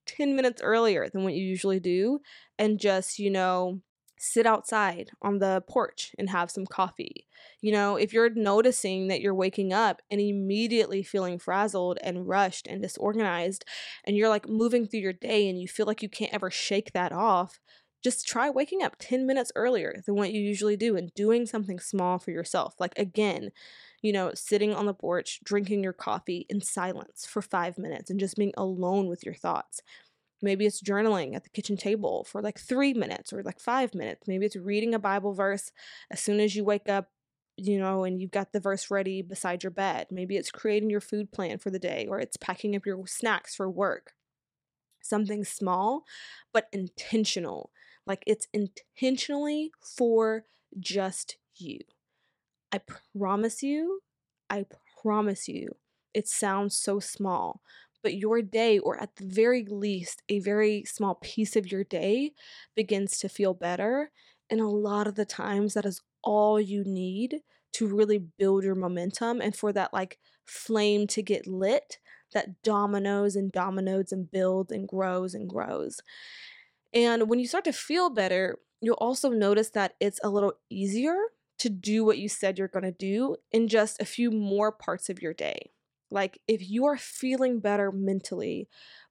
10 0.07 0.37
minutes 0.37 0.61
earlier 0.63 1.09
than 1.09 1.25
what 1.25 1.35
you 1.35 1.43
usually 1.45 1.81
do 1.81 2.21
and 2.59 2.79
just, 2.79 3.19
you 3.19 3.31
know, 3.31 3.81
sit 4.19 4.47
outside 4.47 5.11
on 5.23 5.39
the 5.39 5.63
porch 5.69 6.15
and 6.19 6.31
have 6.31 6.51
some 6.51 6.67
coffee. 6.67 7.27
You 7.61 7.73
know, 7.73 7.97
if 7.97 8.13
you're 8.13 8.31
noticing 8.31 9.09
that 9.09 9.21
you're 9.21 9.35
waking 9.35 9.73
up 9.73 10.03
and 10.11 10.21
immediately 10.21 11.03
feeling 11.03 11.39
frazzled 11.39 11.99
and 12.03 12.27
rushed 12.29 12.67
and 12.67 12.83
disorganized, 12.83 13.65
and 14.05 14.17
you're 14.17 14.29
like 14.29 14.49
moving 14.49 14.87
through 14.87 15.01
your 15.01 15.13
day 15.13 15.49
and 15.49 15.61
you 15.61 15.69
feel 15.69 15.87
like 15.87 16.03
you 16.03 16.09
can't 16.09 16.33
ever 16.35 16.51
shake 16.51 16.93
that 16.93 17.13
off, 17.13 17.61
just 18.03 18.27
try 18.27 18.49
waking 18.51 18.83
up 18.83 18.97
10 18.99 19.27
minutes 19.27 19.51
earlier 19.57 20.01
than 20.07 20.15
what 20.15 20.33
you 20.33 20.41
usually 20.41 20.77
do 20.77 20.97
and 20.97 21.13
doing 21.15 21.45
something 21.47 21.81
small 21.81 22.19
for 22.19 22.31
yourself. 22.31 22.75
Like, 22.79 22.97
again, 22.99 23.51
you 24.03 24.13
know, 24.13 24.33
sitting 24.35 24.73
on 24.75 24.87
the 24.87 24.95
porch, 24.95 25.41
drinking 25.45 25.83
your 25.83 25.93
coffee 25.93 26.47
in 26.49 26.61
silence 26.61 27.27
for 27.27 27.43
five 27.43 27.79
minutes 27.79 28.11
and 28.11 28.21
just 28.21 28.37
being 28.37 28.53
alone 28.57 29.09
with 29.09 29.25
your 29.25 29.35
thoughts. 29.35 29.81
Maybe 30.43 30.67
it's 30.67 30.83
journaling 30.83 31.35
at 31.35 31.45
the 31.45 31.51
kitchen 31.51 31.77
table 31.77 32.25
for 32.25 32.43
like 32.43 32.59
three 32.59 32.95
minutes 32.95 33.33
or 33.33 33.43
like 33.43 33.61
five 33.61 33.95
minutes. 33.95 34.29
Maybe 34.29 34.47
it's 34.47 34.57
reading 34.57 34.95
a 34.95 34.99
Bible 34.99 35.33
verse 35.33 35.73
as 36.11 36.21
soon 36.21 36.41
as 36.41 36.55
you 36.55 36.65
wake 36.65 36.89
up, 36.89 37.11
you 37.57 37.79
know, 37.79 38.05
and 38.05 38.21
you've 38.21 38.31
got 38.31 38.53
the 38.53 38.61
verse 38.61 38.91
ready 38.91 39.23
beside 39.23 39.63
your 39.63 39.71
bed. 39.71 40.09
Maybe 40.11 40.37
it's 40.37 40.51
creating 40.51 40.91
your 40.91 41.01
food 41.01 41.33
plan 41.33 41.59
for 41.59 41.71
the 41.71 41.79
day 41.79 42.07
or 42.09 42.21
it's 42.21 42.37
packing 42.37 42.77
up 42.77 42.87
your 42.87 43.07
snacks 43.07 43.55
for 43.55 43.71
work. 43.71 44.13
Something 45.03 45.45
small, 45.45 46.05
but 46.53 46.69
intentional. 46.73 47.71
Like 48.07 48.25
it's 48.27 48.49
intentionally 48.53 49.73
for 49.81 50.45
just 50.79 51.37
you. 51.55 51.79
I 52.73 52.81
promise 53.19 53.63
you, 53.63 54.01
I 54.51 54.67
promise 55.03 55.49
you, 55.49 55.77
it 56.15 56.29
sounds 56.29 56.77
so 56.77 57.01
small, 57.01 57.63
but 58.07 58.15
your 58.15 58.41
day, 58.41 58.79
or 58.79 58.97
at 59.03 59.17
the 59.17 59.25
very 59.25 59.65
least, 59.65 60.23
a 60.29 60.39
very 60.39 60.85
small 60.85 61.17
piece 61.17 61.57
of 61.57 61.73
your 61.73 61.83
day, 61.83 62.31
begins 62.77 63.19
to 63.19 63.29
feel 63.29 63.53
better. 63.53 64.13
And 64.49 64.61
a 64.61 64.69
lot 64.69 65.09
of 65.09 65.17
the 65.17 65.25
times, 65.25 65.75
that 65.75 65.85
is 65.85 66.03
all 66.23 66.61
you 66.61 66.85
need 66.85 67.41
to 67.73 67.89
really 67.89 68.19
build 68.19 68.63
your 68.63 68.77
momentum 68.77 69.41
and 69.41 69.57
for 69.57 69.73
that 69.73 69.93
like 69.93 70.19
flame 70.45 71.09
to 71.09 71.21
get 71.21 71.49
lit 71.49 71.99
that 72.33 72.63
dominoes 72.63 73.35
and 73.35 73.51
dominoes 73.51 74.13
and 74.13 74.31
builds 74.31 74.71
and 74.71 74.87
grows 74.87 75.35
and 75.35 75.49
grows. 75.49 76.01
And 76.95 77.29
when 77.29 77.41
you 77.41 77.49
start 77.49 77.65
to 77.65 77.73
feel 77.73 78.09
better, 78.09 78.61
you'll 78.81 78.95
also 78.95 79.31
notice 79.31 79.71
that 79.71 79.95
it's 79.99 80.21
a 80.23 80.31
little 80.31 80.53
easier 80.71 81.17
to 81.59 81.69
do 81.69 82.05
what 82.05 82.19
you 82.19 82.29
said 82.29 82.57
you're 82.57 82.69
going 82.69 82.85
to 82.85 82.93
do 82.93 83.35
in 83.51 83.67
just 83.67 84.01
a 84.01 84.05
few 84.05 84.31
more 84.31 84.71
parts 84.71 85.09
of 85.09 85.21
your 85.21 85.35
day. 85.35 85.73
Like 86.11 86.41
if 86.47 86.69
you 86.69 86.87
are 86.87 86.97
feeling 86.97 87.61
better 87.61 87.91
mentally 87.93 88.69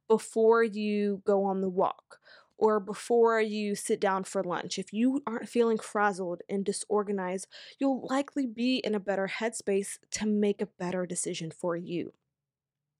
before 0.08 0.64
you 0.64 1.22
go 1.26 1.44
on 1.44 1.62
the 1.62 1.70
walk 1.70 2.20
or 2.58 2.80
before 2.80 3.42
you 3.42 3.76
sit 3.76 4.00
down 4.00 4.24
for 4.24 4.44
lunch, 4.44 4.80
if 4.80 4.94
you 4.94 5.22
aren't 5.28 5.50
feeling 5.50 5.78
frazzled 5.78 6.42
and 6.50 6.64
disorganized, 6.64 7.48
you'll 7.80 8.08
likely 8.10 8.46
be 8.48 8.78
in 8.78 8.96
a 8.96 9.00
better 9.00 9.28
headspace 9.28 9.98
to 10.12 10.26
make 10.26 10.62
a 10.62 10.68
better 10.68 11.06
decision 11.06 11.52
for 11.52 11.76
you. 11.76 12.14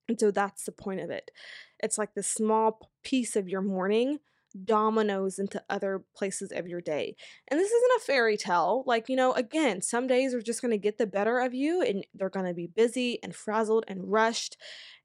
And 0.08 0.18
so 0.20 0.30
that's 0.30 0.64
the 0.64 0.72
point 0.72 1.00
of 1.00 1.10
it. 1.10 1.30
It's 1.80 1.98
like 1.98 2.14
the 2.14 2.22
small 2.22 2.90
piece 3.02 3.36
of 3.36 3.48
your 3.48 3.62
morning 3.62 4.20
dominoes 4.64 5.38
into 5.38 5.62
other 5.68 6.02
places 6.16 6.52
of 6.52 6.66
your 6.66 6.80
day. 6.80 7.14
And 7.48 7.58
this 7.60 7.70
isn't 7.70 8.02
a 8.02 8.04
fairy 8.04 8.36
tale. 8.36 8.82
Like, 8.86 9.08
you 9.08 9.16
know, 9.16 9.32
again, 9.32 9.82
some 9.82 10.06
days 10.06 10.34
are 10.34 10.42
just 10.42 10.62
going 10.62 10.70
to 10.70 10.78
get 10.78 10.98
the 10.98 11.06
better 11.06 11.38
of 11.38 11.54
you 11.54 11.82
and 11.82 12.06
they're 12.14 12.30
going 12.30 12.46
to 12.46 12.54
be 12.54 12.66
busy 12.66 13.22
and 13.22 13.34
frazzled 13.34 13.84
and 13.88 14.10
rushed, 14.10 14.56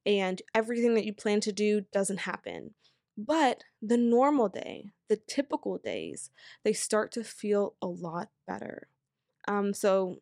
and 0.05 0.41
everything 0.55 0.95
that 0.95 1.05
you 1.05 1.13
plan 1.13 1.41
to 1.41 1.51
do 1.51 1.81
doesn't 1.91 2.21
happen. 2.21 2.73
But 3.17 3.63
the 3.81 3.97
normal 3.97 4.49
day, 4.49 4.91
the 5.09 5.17
typical 5.17 5.77
days, 5.77 6.31
they 6.63 6.73
start 6.73 7.11
to 7.11 7.23
feel 7.23 7.75
a 7.81 7.87
lot 7.87 8.29
better. 8.47 8.87
Um, 9.47 9.73
so 9.73 10.21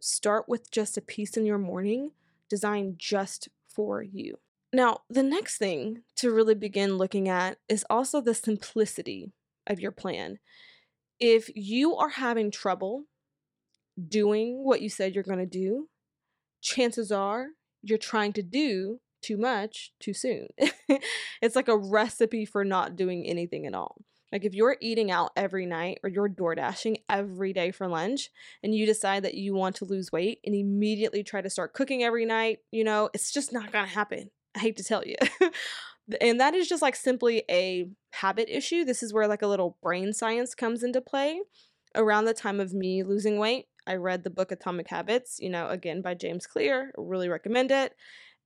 start 0.00 0.48
with 0.48 0.70
just 0.70 0.96
a 0.96 1.02
piece 1.02 1.36
in 1.36 1.44
your 1.44 1.58
morning 1.58 2.12
designed 2.48 2.98
just 2.98 3.48
for 3.68 4.02
you. 4.02 4.38
Now, 4.72 5.00
the 5.08 5.22
next 5.22 5.56
thing 5.58 6.02
to 6.16 6.30
really 6.30 6.54
begin 6.54 6.98
looking 6.98 7.28
at 7.28 7.58
is 7.68 7.86
also 7.88 8.20
the 8.20 8.34
simplicity 8.34 9.32
of 9.66 9.80
your 9.80 9.92
plan. 9.92 10.38
If 11.18 11.50
you 11.54 11.96
are 11.96 12.10
having 12.10 12.50
trouble 12.50 13.04
doing 14.08 14.64
what 14.64 14.82
you 14.82 14.90
said 14.90 15.14
you're 15.14 15.24
going 15.24 15.38
to 15.38 15.46
do, 15.46 15.88
chances 16.60 17.10
are 17.10 17.48
you're 17.82 17.98
trying 17.98 18.32
to 18.34 18.42
do 18.42 19.00
too 19.22 19.36
much 19.36 19.92
too 20.00 20.12
soon. 20.12 20.48
it's 21.42 21.56
like 21.56 21.68
a 21.68 21.76
recipe 21.76 22.44
for 22.44 22.64
not 22.64 22.96
doing 22.96 23.26
anything 23.26 23.66
at 23.66 23.74
all. 23.74 23.96
Like 24.30 24.44
if 24.44 24.54
you're 24.54 24.76
eating 24.80 25.10
out 25.10 25.32
every 25.36 25.64
night 25.64 26.00
or 26.02 26.10
you're 26.10 26.28
door 26.28 26.54
dashing 26.54 26.98
every 27.08 27.54
day 27.54 27.70
for 27.70 27.88
lunch 27.88 28.28
and 28.62 28.74
you 28.74 28.84
decide 28.84 29.24
that 29.24 29.34
you 29.34 29.54
want 29.54 29.76
to 29.76 29.86
lose 29.86 30.12
weight 30.12 30.40
and 30.44 30.54
immediately 30.54 31.22
try 31.22 31.40
to 31.40 31.48
start 31.48 31.72
cooking 31.72 32.02
every 32.02 32.26
night, 32.26 32.58
you 32.70 32.84
know, 32.84 33.08
it's 33.14 33.32
just 33.32 33.52
not 33.52 33.72
going 33.72 33.86
to 33.86 33.90
happen. 33.90 34.30
I 34.56 34.60
hate 34.60 34.76
to 34.78 34.84
tell 34.84 35.04
you. 35.04 35.16
and 36.20 36.40
that 36.40 36.54
is 36.54 36.68
just 36.68 36.82
like 36.82 36.96
simply 36.96 37.44
a 37.50 37.88
habit 38.12 38.48
issue. 38.48 38.84
This 38.84 39.02
is 39.02 39.12
where 39.12 39.28
like 39.28 39.42
a 39.42 39.46
little 39.46 39.76
brain 39.82 40.12
science 40.12 40.54
comes 40.54 40.82
into 40.82 41.00
play. 41.00 41.40
Around 41.94 42.26
the 42.26 42.34
time 42.34 42.60
of 42.60 42.72
me 42.72 43.02
losing 43.02 43.38
weight, 43.38 43.66
I 43.86 43.94
read 43.94 44.22
the 44.22 44.30
book 44.30 44.52
Atomic 44.52 44.88
Habits, 44.88 45.38
you 45.40 45.48
know, 45.48 45.68
again 45.68 46.02
by 46.02 46.14
James 46.14 46.46
Clear. 46.46 46.92
I 46.96 47.00
really 47.00 47.28
recommend 47.28 47.70
it. 47.70 47.94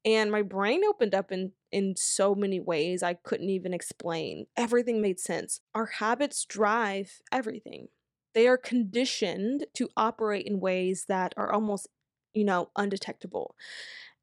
And 0.04 0.30
my 0.32 0.42
brain 0.42 0.82
opened 0.84 1.14
up 1.14 1.30
in 1.30 1.52
in 1.70 1.94
so 1.96 2.34
many 2.34 2.60
ways 2.60 3.02
I 3.02 3.14
couldn't 3.14 3.50
even 3.50 3.72
explain. 3.72 4.46
Everything 4.56 5.00
made 5.00 5.18
sense. 5.20 5.60
Our 5.74 5.86
habits 5.86 6.44
drive 6.44 7.20
everything. 7.30 7.88
They 8.34 8.46
are 8.46 8.58
conditioned 8.58 9.66
to 9.74 9.88
operate 9.96 10.46
in 10.46 10.60
ways 10.60 11.06
that 11.08 11.34
are 11.36 11.52
almost, 11.52 11.88
you 12.34 12.44
know, 12.44 12.70
undetectable. 12.76 13.54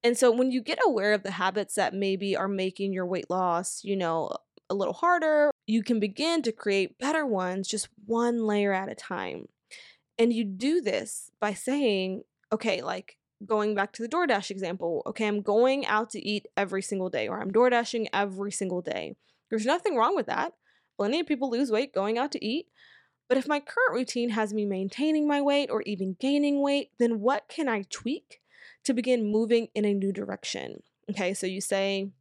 And 0.04 0.18
so 0.18 0.32
when 0.32 0.52
you 0.52 0.62
get 0.62 0.80
aware 0.86 1.14
of 1.14 1.24
the 1.24 1.32
habits 1.32 1.76
that 1.76 1.94
maybe 1.94 2.36
are 2.36 2.48
making 2.48 2.94
your 2.94 3.06
weight 3.06 3.30
loss, 3.30 3.84
you 3.84 3.98
know, 3.98 4.30
a 4.70 4.76
little 4.76 4.94
harder, 4.94 5.52
you 5.68 5.84
can 5.84 6.00
begin 6.00 6.42
to 6.44 6.52
create 6.52 6.98
better 7.00 7.26
ones 7.26 7.68
just 7.68 7.90
one 8.06 8.46
layer 8.46 8.72
at 8.72 8.90
a 8.90 8.96
time. 8.96 9.48
And 10.18 10.32
you 10.32 10.46
do 10.46 10.82
this 10.82 11.32
by 11.40 11.54
saying, 11.54 12.24
okay, 12.52 12.82
like 12.82 13.18
going 13.46 13.76
back 13.76 13.94
to 13.94 14.02
the 14.02 14.10
DoorDash 14.10 14.52
example, 14.52 15.02
okay, 15.08 15.28
I'm 15.28 15.42
going 15.42 15.86
out 15.86 16.10
to 16.12 16.26
eat 16.26 16.46
every 16.58 16.82
single 16.82 17.10
day, 17.10 17.28
or 17.28 17.42
I'm 17.42 17.52
DoorDashing 17.52 18.08
every 18.14 18.52
single 18.52 18.82
day. 18.82 19.16
There's 19.50 19.66
nothing 19.66 19.96
wrong 19.96 20.16
with 20.16 20.28
that. 20.28 20.54
Plenty 20.98 21.22
of 21.22 21.28
people 21.28 21.50
lose 21.50 21.72
weight 21.72 21.94
going 21.94 22.18
out 22.18 22.32
to 22.34 22.46
eat. 22.46 22.68
But 23.28 23.38
if 23.38 23.48
my 23.48 23.60
current 23.60 23.94
routine 23.94 24.32
has 24.32 24.54
me 24.54 24.66
maintaining 24.66 25.28
my 25.28 25.42
weight 25.42 25.70
or 25.70 25.82
even 25.84 26.18
gaining 26.20 26.62
weight, 26.62 26.90
then 27.00 27.20
what 27.20 27.48
can 27.48 27.70
I 27.70 27.84
tweak 27.90 28.42
to 28.86 28.94
begin 28.94 29.32
moving 29.32 29.68
in 29.76 29.86
a 29.86 29.94
new 29.94 30.12
direction. 30.12 30.84
Okay, 31.10 31.34
so 31.34 31.48
you 31.48 31.62
say, 31.62 32.12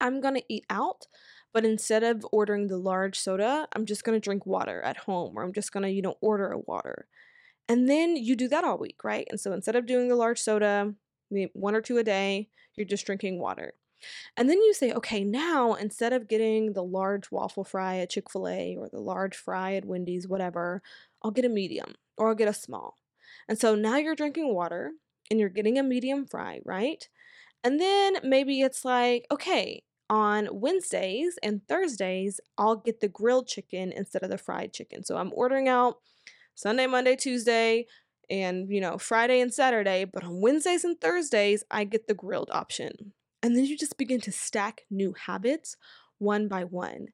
I'm 0.00 0.20
to 0.34 0.44
eat 0.48 0.64
out, 0.70 1.06
but 1.52 1.64
instead 1.64 2.02
of 2.02 2.26
ordering 2.32 2.68
the 2.68 2.76
large 2.76 3.18
soda, 3.18 3.68
I'm 3.74 3.86
just 3.86 4.04
to 4.18 4.24
drink 4.24 4.46
water 4.46 4.80
at 4.82 4.98
home 4.98 5.36
or 5.36 5.42
I'm 5.42 5.52
just 5.52 5.72
to, 5.82 5.90
you 5.90 6.02
know, 6.02 6.16
order 6.20 6.52
a 6.52 6.58
water. 6.58 7.06
And 7.68 7.88
then 7.88 8.16
you 8.16 8.34
do 8.34 8.48
that 8.48 8.64
all 8.64 8.78
week, 8.78 9.04
right? 9.04 9.26
And 9.30 9.38
so 9.38 9.52
instead 9.52 9.76
of 9.76 9.86
doing 9.86 10.08
the 10.08 10.16
large 10.16 10.40
soda, 10.40 10.94
one 11.52 11.74
or 11.74 11.80
two 11.80 11.98
a 11.98 12.04
day, 12.04 12.48
you're 12.76 12.86
just 12.86 13.04
drinking 13.04 13.40
water. 13.40 13.74
And 14.36 14.48
then 14.48 14.58
you 14.58 14.72
say, 14.72 14.92
okay, 14.92 15.24
now 15.24 15.74
instead 15.74 16.12
of 16.12 16.28
getting 16.28 16.72
the 16.72 16.84
large 16.84 17.30
waffle 17.30 17.64
fry 17.64 17.98
at 17.98 18.10
Chick 18.10 18.30
fil 18.30 18.48
A 18.48 18.76
or 18.78 18.88
the 18.88 19.00
large 19.00 19.36
fry 19.36 19.74
at 19.74 19.84
Wendy's, 19.84 20.28
whatever, 20.28 20.82
I'll 21.22 21.32
get 21.32 21.44
a 21.44 21.48
medium 21.48 21.96
or 22.16 22.28
I'll 22.28 22.34
get 22.34 22.48
a 22.48 22.54
small. 22.54 22.96
And 23.48 23.58
so 23.58 23.74
now 23.74 23.96
you're 23.96 24.14
drinking 24.14 24.54
water 24.54 24.92
and 25.30 25.38
you're 25.40 25.48
getting 25.48 25.78
a 25.78 25.82
medium 25.82 26.26
fry, 26.26 26.60
right? 26.64 27.08
And 27.64 27.80
then 27.80 28.18
maybe 28.22 28.60
it's 28.60 28.84
like, 28.84 29.26
okay, 29.30 29.82
on 30.10 30.48
Wednesdays 30.52 31.38
and 31.42 31.60
Thursdays, 31.68 32.40
I'll 32.56 32.76
get 32.76 33.00
the 33.00 33.08
grilled 33.08 33.46
chicken 33.46 33.92
instead 33.92 34.22
of 34.22 34.30
the 34.30 34.38
fried 34.38 34.72
chicken. 34.72 35.04
So 35.04 35.16
I'm 35.16 35.32
ordering 35.34 35.68
out 35.68 35.96
Sunday, 36.54 36.86
Monday, 36.86 37.16
Tuesday, 37.16 37.86
and 38.30 38.68
you 38.70 38.80
know, 38.80 38.98
Friday 38.98 39.40
and 39.40 39.52
Saturday, 39.52 40.04
but 40.04 40.24
on 40.24 40.40
Wednesdays 40.40 40.84
and 40.84 41.00
Thursdays, 41.00 41.64
I 41.70 41.84
get 41.84 42.06
the 42.06 42.14
grilled 42.14 42.50
option. 42.52 43.12
And 43.42 43.56
then 43.56 43.64
you 43.64 43.76
just 43.76 43.98
begin 43.98 44.20
to 44.22 44.32
stack 44.32 44.82
new 44.90 45.14
habits 45.26 45.76
one 46.18 46.48
by 46.48 46.64
one. 46.64 47.08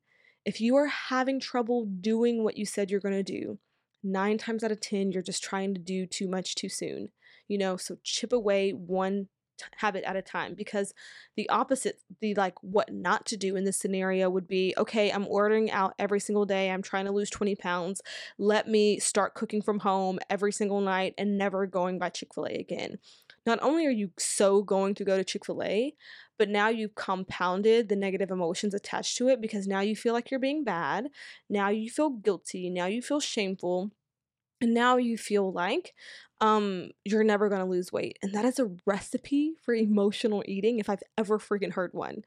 If 0.45 0.61
you 0.61 0.77
are 0.77 0.87
having 0.87 1.41
trouble 1.41 1.87
doing 1.87 2.43
what 2.43 2.57
you 2.57 2.67
said 2.67 2.91
you're 2.91 3.01
going 3.01 3.15
to 3.15 3.23
do, 3.23 3.59
nine 4.03 4.39
times 4.39 4.65
out 4.65 4.73
of 4.73 4.81
10, 4.81 5.13
you're 5.13 5.23
just 5.23 5.43
trying 5.43 5.75
to 5.75 5.81
do 5.81 6.07
too 6.07 6.29
much 6.29 6.55
too 6.55 6.69
soon. 6.69 7.11
You 7.49 7.59
know, 7.59 7.77
so 7.77 7.99
chip 8.03 8.33
away 8.33 8.71
one 8.71 9.29
habit 9.77 10.05
at 10.05 10.17
a 10.17 10.23
time 10.23 10.55
because 10.55 10.93
the 11.37 11.49
opposite 11.49 12.01
the 12.21 12.35
like 12.35 12.55
what 12.63 12.93
not 12.93 13.25
to 13.27 13.37
do 13.37 13.57
in 13.57 13.65
this 13.65 13.77
scenario 13.77 14.29
would 14.29 14.49
be 14.49 14.75
okay 14.77 15.11
i'm 15.13 15.27
ordering 15.29 15.71
out 15.71 15.95
every 15.99 16.21
single 16.21 16.45
day 16.45 16.71
i'm 16.71 16.83
trying 16.83 17.05
to 17.05 17.13
lose 17.13 17.31
20 17.31 17.55
pounds 17.57 18.01
let 18.39 18.69
me 18.69 18.99
start 18.99 19.35
cooking 19.35 19.63
from 19.63 19.81
home 19.81 20.19
every 20.29 20.53
single 20.53 20.81
night 20.81 21.15
and 21.19 21.39
never 21.39 21.67
going 21.67 21.99
by 21.99 22.09
chick-fil-a 22.09 22.55
again. 22.55 22.99
Not 23.47 23.63
only 23.63 23.87
are 23.87 23.91
you 23.91 24.11
so 24.19 24.63
going 24.63 24.95
to 24.95 25.05
go 25.05 25.17
to 25.17 25.25
chick-fil-a 25.25 25.95
but 26.37 26.49
now 26.49 26.69
you've 26.69 26.95
compounded 26.95 27.89
the 27.89 27.97
negative 27.97 28.31
emotions 28.31 28.75
attached 28.75 29.17
to 29.19 29.29
it 29.29 29.41
because 29.41 29.67
now 29.67 29.81
you 29.81 29.95
feel 29.95 30.13
like 30.13 30.31
you're 30.31 30.41
being 30.41 30.65
bad 30.65 31.09
now 31.49 31.69
you 31.69 31.91
feel 31.91 32.11
guilty 32.11 32.71
now 32.71 32.87
you 32.87 33.01
feel 33.03 33.21
shameful 33.21 33.93
and 34.65 34.73
now 34.73 34.97
you 34.97 35.19
feel 35.19 35.53
like 35.53 35.95
um 36.41 36.89
you're 37.05 37.23
never 37.23 37.51
going 37.51 37.61
to 37.61 37.67
lose 37.67 37.93
weight 37.93 38.19
and 38.23 38.33
that 38.33 38.47
is 38.47 38.59
a 38.59 38.71
recipe 38.87 39.53
for 39.63 39.75
emotional 39.75 40.43
eating 40.47 40.79
if 40.79 40.89
i've 40.89 41.03
ever 41.19 41.39
freaking 41.39 41.73
heard 41.73 41.93
one. 41.93 42.23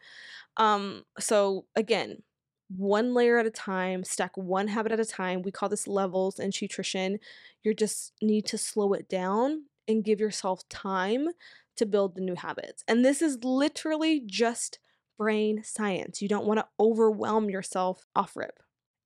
Um 0.56 1.04
so 1.20 1.66
again 1.76 2.22
one 2.70 3.14
layer 3.14 3.40
at 3.40 3.48
a 3.48 3.52
time 3.52 4.04
stack 4.04 4.38
one 4.38 4.68
habit 4.68 4.92
at 4.92 5.00
a 5.00 5.06
time 5.06 5.42
we 5.42 5.52
call 5.52 5.68
this 5.68 5.88
levels 5.88 6.38
in 6.38 6.52
SHEtrition. 6.52 7.18
You 7.64 7.74
just 7.74 8.14
need 8.22 8.46
to 8.48 8.58
slow 8.58 8.94
it 8.94 9.10
down 9.10 9.64
and 9.88 10.04
give 10.04 10.20
yourself 10.20 10.68
time 10.70 11.30
to 11.78 11.86
build 11.86 12.16
the 12.16 12.22
new 12.22 12.36
habits 12.36 12.84
and 12.88 13.04
this 13.04 13.22
is 13.22 13.44
literally 13.44 14.22
just 14.26 14.78
brain 15.18 15.64
science 15.64 16.22
you 16.22 16.28
don't 16.28 16.46
want 16.46 16.60
to 16.60 16.68
overwhelm 16.80 17.50
yourself 17.50 18.06
off 18.16 18.36
rip. 18.36 18.60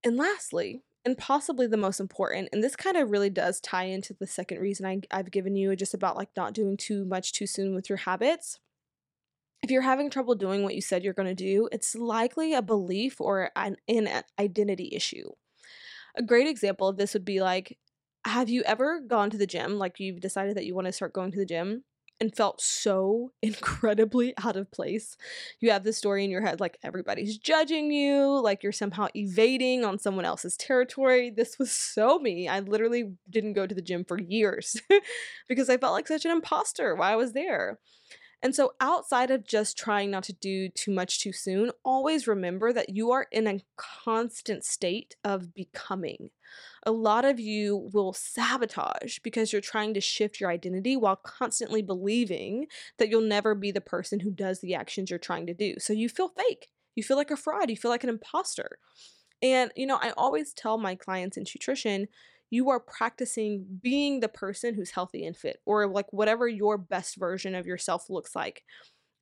And 0.03 0.17
lastly 0.17 0.83
and 1.05 1.17
possibly 1.17 1.67
the 1.67 1.77
most 1.77 1.99
important, 1.99 2.49
and 2.51 2.63
this 2.63 2.75
kind 2.75 2.97
of 2.97 3.09
really 3.09 3.29
does 3.29 3.59
tie 3.59 3.85
into 3.85 4.13
the 4.13 4.27
second 4.27 4.59
reason 4.59 4.85
I, 4.85 5.01
I've 5.11 5.31
given 5.31 5.55
you 5.55 5.75
just 5.75 5.93
about 5.93 6.15
like 6.15 6.29
not 6.35 6.53
doing 6.53 6.77
too 6.77 7.05
much 7.05 7.33
too 7.33 7.47
soon 7.47 7.73
with 7.73 7.89
your 7.89 7.97
habits. 7.97 8.59
If 9.63 9.69
you're 9.69 9.81
having 9.81 10.09
trouble 10.09 10.35
doing 10.35 10.63
what 10.63 10.75
you 10.75 10.81
said 10.81 11.03
you're 11.03 11.13
going 11.13 11.27
to 11.27 11.35
do, 11.35 11.69
it's 11.71 11.95
likely 11.95 12.53
a 12.53 12.61
belief 12.61 13.21
or 13.21 13.51
an, 13.55 13.77
an 13.87 14.23
identity 14.39 14.89
issue. 14.91 15.29
A 16.15 16.23
great 16.23 16.47
example 16.47 16.87
of 16.87 16.97
this 16.97 17.13
would 17.13 17.25
be 17.25 17.41
like, 17.41 17.77
have 18.25 18.49
you 18.49 18.63
ever 18.63 18.99
gone 18.99 19.29
to 19.29 19.37
the 19.37 19.47
gym? 19.47 19.77
Like 19.77 19.99
you've 19.99 20.19
decided 20.19 20.57
that 20.57 20.65
you 20.65 20.75
want 20.75 20.87
to 20.87 20.93
start 20.93 21.13
going 21.13 21.31
to 21.31 21.39
the 21.39 21.45
gym, 21.45 21.83
and 22.21 22.35
felt 22.35 22.61
so 22.61 23.33
incredibly 23.41 24.33
out 24.37 24.55
of 24.55 24.71
place. 24.71 25.17
You 25.59 25.71
have 25.71 25.83
this 25.83 25.97
story 25.97 26.23
in 26.23 26.31
your 26.31 26.41
head 26.41 26.61
like 26.61 26.77
everybody's 26.83 27.37
judging 27.37 27.91
you, 27.91 28.39
like 28.41 28.63
you're 28.63 28.71
somehow 28.71 29.07
evading 29.15 29.83
on 29.83 29.99
someone 29.99 30.25
else's 30.25 30.55
territory. 30.55 31.31
This 31.31 31.59
was 31.59 31.71
so 31.71 32.19
me. 32.19 32.47
I 32.47 32.59
literally 32.59 33.15
didn't 33.29 33.53
go 33.53 33.67
to 33.67 33.75
the 33.75 33.81
gym 33.81 34.05
for 34.05 34.19
years 34.19 34.79
because 35.49 35.69
I 35.69 35.77
felt 35.77 35.93
like 35.93 36.07
such 36.07 36.25
an 36.25 36.31
imposter 36.31 36.95
while 36.95 37.11
I 37.11 37.15
was 37.17 37.33
there. 37.33 37.79
And 38.43 38.55
so, 38.55 38.73
outside 38.81 39.29
of 39.29 39.45
just 39.45 39.77
trying 39.77 40.09
not 40.09 40.23
to 40.23 40.33
do 40.33 40.69
too 40.69 40.91
much 40.91 41.19
too 41.19 41.31
soon, 41.31 41.71
always 41.85 42.27
remember 42.27 42.73
that 42.73 42.89
you 42.89 43.11
are 43.11 43.27
in 43.31 43.47
a 43.47 43.63
constant 43.77 44.65
state 44.65 45.15
of 45.23 45.53
becoming. 45.53 46.31
A 46.83 46.91
lot 46.91 47.25
of 47.25 47.39
you 47.39 47.89
will 47.93 48.13
sabotage 48.13 49.19
because 49.19 49.51
you're 49.51 49.61
trying 49.61 49.93
to 49.93 50.01
shift 50.01 50.39
your 50.39 50.49
identity 50.49 50.97
while 50.97 51.15
constantly 51.15 51.81
believing 51.81 52.65
that 52.97 53.09
you'll 53.09 53.21
never 53.21 53.53
be 53.53 53.71
the 53.71 53.81
person 53.81 54.19
who 54.19 54.31
does 54.31 54.61
the 54.61 54.73
actions 54.73 55.09
you're 55.09 55.19
trying 55.19 55.45
to 55.47 55.53
do. 55.53 55.75
So, 55.77 55.93
you 55.93 56.09
feel 56.09 56.29
fake. 56.29 56.69
You 56.95 57.03
feel 57.03 57.17
like 57.17 57.31
a 57.31 57.37
fraud. 57.37 57.69
You 57.69 57.77
feel 57.77 57.91
like 57.91 58.03
an 58.03 58.09
imposter. 58.09 58.79
And, 59.41 59.71
you 59.75 59.85
know, 59.85 59.99
I 60.01 60.11
always 60.17 60.53
tell 60.53 60.77
my 60.77 60.95
clients 60.95 61.37
in 61.37 61.45
SHEtrition 61.45 62.07
you 62.51 62.69
are 62.69 62.81
practicing 62.81 63.65
being 63.81 64.19
the 64.19 64.27
person 64.27 64.75
who's 64.75 64.91
healthy 64.91 65.25
and 65.25 65.35
fit, 65.35 65.61
or 65.65 65.87
like 65.87 66.11
whatever 66.11 66.47
your 66.47 66.77
best 66.77 67.15
version 67.15 67.55
of 67.55 67.65
yourself 67.65 68.09
looks 68.09 68.35
like. 68.35 68.63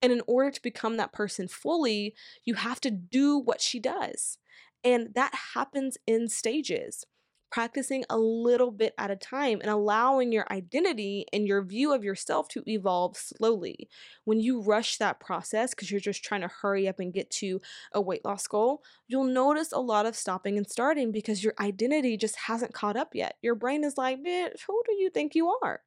And 0.02 0.12
in 0.12 0.22
order 0.28 0.50
to 0.50 0.62
become 0.62 0.98
that 0.98 1.14
person 1.14 1.48
fully, 1.48 2.16
you 2.44 2.56
have 2.56 2.82
to 2.82 2.92
do 2.92 3.38
what 3.38 3.62
she 3.62 3.80
does. 3.80 4.40
And 4.84 5.14
that 5.14 5.34
happens 5.54 5.98
in 6.08 6.28
stages 6.28 7.06
practicing 7.52 8.04
a 8.10 8.18
little 8.18 8.72
bit 8.72 8.94
at 8.98 9.12
a 9.12 9.16
time 9.16 9.60
and 9.62 9.70
allowing 9.70 10.32
your 10.32 10.46
identity 10.52 11.26
and 11.34 11.48
your 11.48 11.64
view 11.64 11.94
of 11.94 12.04
yourself 12.04 12.48
to 12.50 12.64
evolve 12.68 13.18
slowly. 13.18 13.90
When 14.26 14.40
you 14.40 14.62
rush 14.62 14.98
that 14.98 15.20
process 15.20 15.72
because 15.72 15.92
you're 15.92 16.00
just 16.00 16.24
trying 16.24 16.42
to 16.42 16.52
hurry 16.62 16.88
up 16.88 17.00
and 17.00 17.14
get 17.14 17.30
to 17.32 17.62
a 17.94 18.02
weight 18.02 18.24
loss 18.26 18.48
goal, 18.48 18.84
you'll 19.08 19.24
notice 19.24 19.72
a 19.72 19.80
lot 19.80 20.06
of 20.06 20.16
stopping 20.16 20.58
and 20.58 20.70
starting 20.70 21.12
because 21.12 21.44
your 21.44 21.54
identity 21.60 22.18
just 22.18 22.36
hasn't 22.48 22.74
caught 22.74 22.98
up 22.98 23.10
yet. 23.14 23.36
Your 23.42 23.56
brain 23.56 23.84
is 23.84 23.98
like, 23.98 24.24
bitch, 24.24 24.62
who 24.68 24.82
do 24.88 24.94
you 24.96 25.10
think 25.10 25.36
you 25.36 25.50
are? 25.62 25.82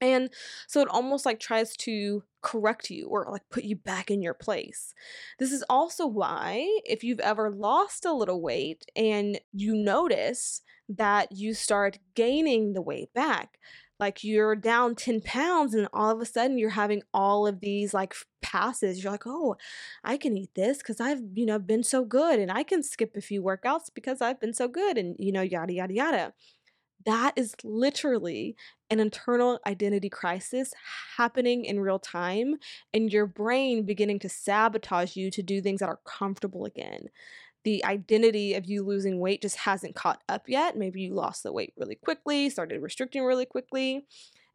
And 0.00 0.30
so 0.66 0.80
it 0.80 0.88
almost 0.88 1.26
like 1.26 1.40
tries 1.40 1.76
to 1.78 2.22
correct 2.40 2.90
you 2.90 3.08
or 3.08 3.26
like 3.30 3.42
put 3.50 3.64
you 3.64 3.76
back 3.76 4.10
in 4.10 4.22
your 4.22 4.34
place. 4.34 4.94
This 5.38 5.50
is 5.50 5.64
also 5.68 6.06
why, 6.06 6.68
if 6.84 7.02
you've 7.02 7.20
ever 7.20 7.50
lost 7.50 8.04
a 8.04 8.12
little 8.12 8.40
weight 8.40 8.84
and 8.94 9.40
you 9.52 9.74
notice 9.74 10.62
that 10.88 11.32
you 11.32 11.54
start 11.54 11.98
gaining 12.14 12.72
the 12.72 12.82
weight 12.82 13.12
back, 13.14 13.58
like 14.00 14.22
you're 14.24 14.54
down 14.56 14.94
10 14.94 15.20
pounds 15.20 15.74
and 15.74 15.88
all 15.92 16.10
of 16.10 16.20
a 16.20 16.26
sudden 16.26 16.58
you're 16.58 16.70
having 16.70 17.02
all 17.12 17.46
of 17.46 17.60
these 17.60 17.92
like 17.92 18.14
passes. 18.42 19.02
You're 19.02 19.12
like 19.12 19.26
oh 19.26 19.56
i 20.04 20.16
can 20.16 20.36
eat 20.36 20.50
this 20.54 20.78
because 20.78 21.00
i've 21.00 21.20
you 21.34 21.44
know 21.44 21.58
been 21.58 21.82
so 21.82 22.04
good 22.04 22.38
and 22.38 22.50
i 22.50 22.62
can 22.62 22.82
skip 22.82 23.16
a 23.16 23.20
few 23.20 23.42
workouts 23.42 23.90
because 23.94 24.22
i've 24.22 24.40
been 24.40 24.54
so 24.54 24.68
good 24.68 24.96
and 24.96 25.16
you 25.18 25.32
know 25.32 25.42
yada 25.42 25.72
yada 25.72 25.94
yada. 25.94 26.32
That 27.06 27.34
is 27.36 27.54
literally 27.64 28.56
an 28.90 29.00
internal 29.00 29.60
identity 29.66 30.08
crisis 30.10 30.72
happening 31.16 31.64
in 31.64 31.80
real 31.80 31.98
time 31.98 32.56
and 32.92 33.12
your 33.12 33.26
brain 33.26 33.84
beginning 33.84 34.18
to 34.20 34.28
sabotage 34.28 35.16
you 35.16 35.30
to 35.30 35.42
do 35.42 35.60
things 35.60 35.80
that 35.80 35.88
are 35.88 36.00
comfortable 36.04 36.64
again. 36.64 37.08
The 37.68 37.84
identity 37.84 38.54
of 38.54 38.64
you 38.64 38.82
losing 38.82 39.20
weight 39.20 39.42
just 39.42 39.56
hasn't 39.56 39.94
caught 39.94 40.22
up 40.26 40.48
yet. 40.48 40.74
Maybe 40.74 41.02
you 41.02 41.12
lost 41.12 41.42
the 41.42 41.52
weight 41.52 41.74
really 41.76 41.96
quickly, 41.96 42.48
started 42.48 42.80
restricting 42.80 43.24
really 43.24 43.44
quickly. 43.44 44.06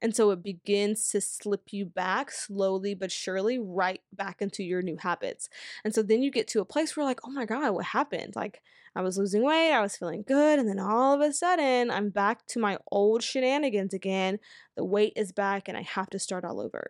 And 0.01 0.15
so 0.15 0.31
it 0.31 0.41
begins 0.41 1.07
to 1.09 1.21
slip 1.21 1.71
you 1.71 1.85
back 1.85 2.31
slowly 2.31 2.95
but 2.95 3.11
surely 3.11 3.59
right 3.59 4.01
back 4.11 4.41
into 4.41 4.63
your 4.63 4.81
new 4.81 4.97
habits. 4.97 5.47
And 5.85 5.93
so 5.93 6.01
then 6.01 6.23
you 6.23 6.31
get 6.31 6.47
to 6.47 6.59
a 6.59 6.65
place 6.65 6.97
where, 6.97 7.05
like, 7.05 7.19
oh 7.23 7.29
my 7.29 7.45
God, 7.45 7.75
what 7.75 7.85
happened? 7.85 8.35
Like, 8.35 8.63
I 8.95 9.03
was 9.03 9.19
losing 9.19 9.43
weight, 9.43 9.73
I 9.73 9.81
was 9.81 9.95
feeling 9.95 10.23
good, 10.27 10.57
and 10.57 10.67
then 10.67 10.79
all 10.79 11.13
of 11.13 11.21
a 11.21 11.31
sudden, 11.33 11.91
I'm 11.91 12.09
back 12.09 12.47
to 12.47 12.59
my 12.59 12.79
old 12.91 13.21
shenanigans 13.21 13.93
again. 13.93 14.39
The 14.75 14.83
weight 14.83 15.13
is 15.15 15.31
back, 15.31 15.67
and 15.67 15.77
I 15.77 15.83
have 15.83 16.09
to 16.09 16.17
start 16.17 16.45
all 16.45 16.59
over. 16.59 16.89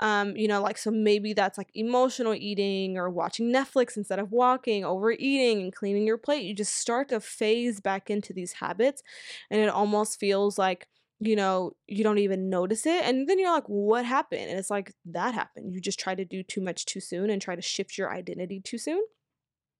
Um, 0.00 0.34
you 0.36 0.48
know, 0.48 0.62
like, 0.62 0.78
so 0.78 0.90
maybe 0.90 1.34
that's 1.34 1.58
like 1.58 1.68
emotional 1.74 2.34
eating 2.34 2.96
or 2.96 3.10
watching 3.10 3.52
Netflix 3.52 3.96
instead 3.98 4.18
of 4.18 4.32
walking, 4.32 4.82
overeating, 4.84 5.60
and 5.60 5.74
cleaning 5.74 6.06
your 6.06 6.16
plate. 6.16 6.44
You 6.44 6.54
just 6.54 6.74
start 6.76 7.10
to 7.10 7.20
phase 7.20 7.80
back 7.80 8.08
into 8.08 8.32
these 8.32 8.52
habits, 8.54 9.02
and 9.50 9.60
it 9.60 9.68
almost 9.68 10.18
feels 10.18 10.58
like 10.58 10.86
you 11.22 11.36
know, 11.36 11.72
you 11.86 12.02
don't 12.02 12.16
even 12.16 12.48
notice 12.48 12.86
it. 12.86 13.04
And 13.04 13.28
then 13.28 13.38
you're 13.38 13.52
like, 13.52 13.66
what 13.66 14.06
happened? 14.06 14.48
And 14.48 14.58
it's 14.58 14.70
like, 14.70 14.94
that 15.04 15.34
happened. 15.34 15.70
You 15.74 15.78
just 15.78 16.00
try 16.00 16.14
to 16.14 16.24
do 16.24 16.42
too 16.42 16.62
much 16.62 16.86
too 16.86 16.98
soon 17.00 17.28
and 17.28 17.42
try 17.42 17.54
to 17.54 17.60
shift 17.60 17.98
your 17.98 18.10
identity 18.10 18.58
too 18.58 18.78
soon. 18.78 19.02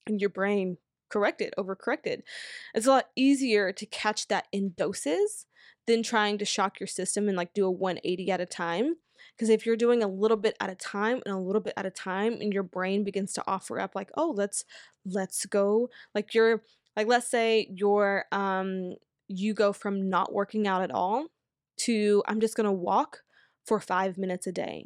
And 0.06 0.20
your 0.20 0.30
brain 0.30 0.78
corrected, 1.10 1.54
overcorrected. 1.58 2.22
It's 2.74 2.86
a 2.86 2.90
lot 2.90 3.10
easier 3.16 3.72
to 3.72 3.86
catch 3.86 4.28
that 4.28 4.46
in 4.52 4.72
doses 4.76 5.46
than 5.86 6.02
trying 6.02 6.38
to 6.38 6.44
shock 6.44 6.80
your 6.80 6.86
system 6.86 7.28
and 7.28 7.36
like 7.36 7.54
do 7.54 7.66
a 7.66 7.70
180 7.70 8.30
at 8.30 8.40
a 8.40 8.46
time. 8.46 8.96
Because 9.40 9.48
if 9.48 9.64
you're 9.64 9.74
doing 9.74 10.02
a 10.02 10.06
little 10.06 10.36
bit 10.36 10.54
at 10.60 10.68
a 10.68 10.74
time 10.74 11.22
and 11.24 11.34
a 11.34 11.38
little 11.38 11.62
bit 11.62 11.72
at 11.74 11.86
a 11.86 11.90
time, 11.90 12.34
and 12.42 12.52
your 12.52 12.62
brain 12.62 13.04
begins 13.04 13.32
to 13.32 13.44
offer 13.46 13.80
up, 13.80 13.94
like, 13.94 14.10
oh, 14.14 14.34
let's 14.36 14.66
let's 15.06 15.46
go, 15.46 15.88
like 16.14 16.34
you're 16.34 16.62
like, 16.94 17.06
let's 17.06 17.26
say 17.26 17.66
you're 17.74 18.26
um 18.32 18.96
you 19.28 19.54
go 19.54 19.72
from 19.72 20.10
not 20.10 20.34
working 20.34 20.68
out 20.68 20.82
at 20.82 20.90
all 20.90 21.28
to 21.78 22.22
I'm 22.28 22.38
just 22.38 22.54
gonna 22.54 22.70
walk 22.70 23.22
for 23.64 23.80
five 23.80 24.18
minutes 24.18 24.46
a 24.46 24.52
day. 24.52 24.84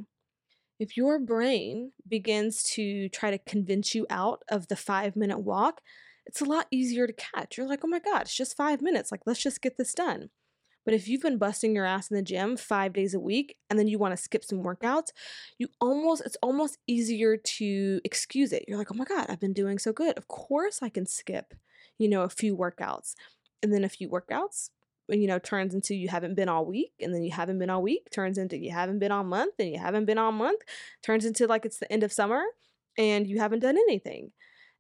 If 0.79 0.97
your 0.97 1.19
brain 1.19 1.91
begins 2.07 2.63
to 2.75 3.09
try 3.09 3.33
to 3.33 3.39
convince 3.39 3.93
you 3.93 4.07
out 4.09 4.45
of 4.49 4.69
the 4.69 4.77
five 4.77 5.17
minute 5.17 5.41
walk, 5.41 5.81
it's 6.27 6.41
a 6.41 6.45
lot 6.45 6.69
easier 6.71 7.09
to 7.09 7.13
catch. 7.13 7.59
You're 7.59 7.67
like, 7.67 7.81
oh 7.83 7.89
my 7.89 7.99
God, 7.99 8.23
it's 8.23 8.37
just 8.37 8.57
five 8.57 8.81
minutes. 8.81 9.11
Like, 9.11 9.23
let's 9.27 9.43
just 9.43 9.63
get 9.63 9.79
this 9.79 9.95
done. 9.95 10.31
But 10.85 10.95
if 10.95 11.09
you've 11.09 11.23
been 11.23 11.39
busting 11.39 11.75
your 11.75 11.87
ass 11.87 12.11
in 12.11 12.17
the 12.17 12.23
gym 12.23 12.57
five 12.57 12.93
days 12.93 13.15
a 13.15 13.21
week 13.21 13.57
and 13.71 13.79
then 13.79 13.89
you 13.89 13.99
want 13.99 14.13
to 14.13 14.23
skip 14.23 14.45
some 14.45 14.63
workouts, 14.63 15.09
you 15.59 15.69
almost, 15.81 16.23
it's 16.25 16.37
almost 16.43 16.79
easier 16.87 17.37
to 17.37 18.01
excuse 18.05 18.53
it. 18.53 18.65
You're 18.69 18.79
like, 18.79 18.93
oh 18.93 18.97
my 18.97 19.05
God, 19.05 19.27
I've 19.29 19.41
been 19.41 19.53
doing 19.53 19.79
so 19.79 19.93
good. 19.93 20.17
Of 20.19 20.29
course 20.29 20.81
I 20.83 20.89
can 20.89 21.07
skip, 21.07 21.55
you 21.99 22.09
know, 22.09 22.23
a 22.23 22.29
few 22.29 22.57
workouts. 22.57 23.15
And 23.63 23.73
then 23.73 23.83
a 23.83 23.89
few 23.89 24.11
workouts, 24.11 24.69
you 25.09 25.27
know, 25.27 25.39
turns 25.39 25.75
into 25.75 25.95
you 25.95 26.09
haven't 26.09 26.35
been 26.35 26.51
all 26.51 26.67
week, 26.67 26.93
and 27.01 27.15
then 27.15 27.23
you 27.23 27.33
haven't 27.33 27.59
been 27.59 27.71
all 27.71 27.81
week, 27.81 28.11
turns 28.11 28.37
into 28.37 28.59
you 28.59 28.71
haven't 28.73 28.99
been 28.99 29.11
all 29.11 29.25
month, 29.25 29.55
and 29.59 29.71
you 29.71 29.79
haven't 29.79 30.05
been 30.05 30.19
all 30.19 30.33
month, 30.33 30.61
turns 31.03 31.25
into 31.25 31.47
like 31.47 31.65
it's 31.65 31.79
the 31.79 31.91
end 31.91 32.03
of 32.03 32.13
summer 32.13 32.43
and 32.99 33.27
you 33.27 33.41
haven't 33.41 33.61
done 33.61 33.77
anything. 33.77 34.33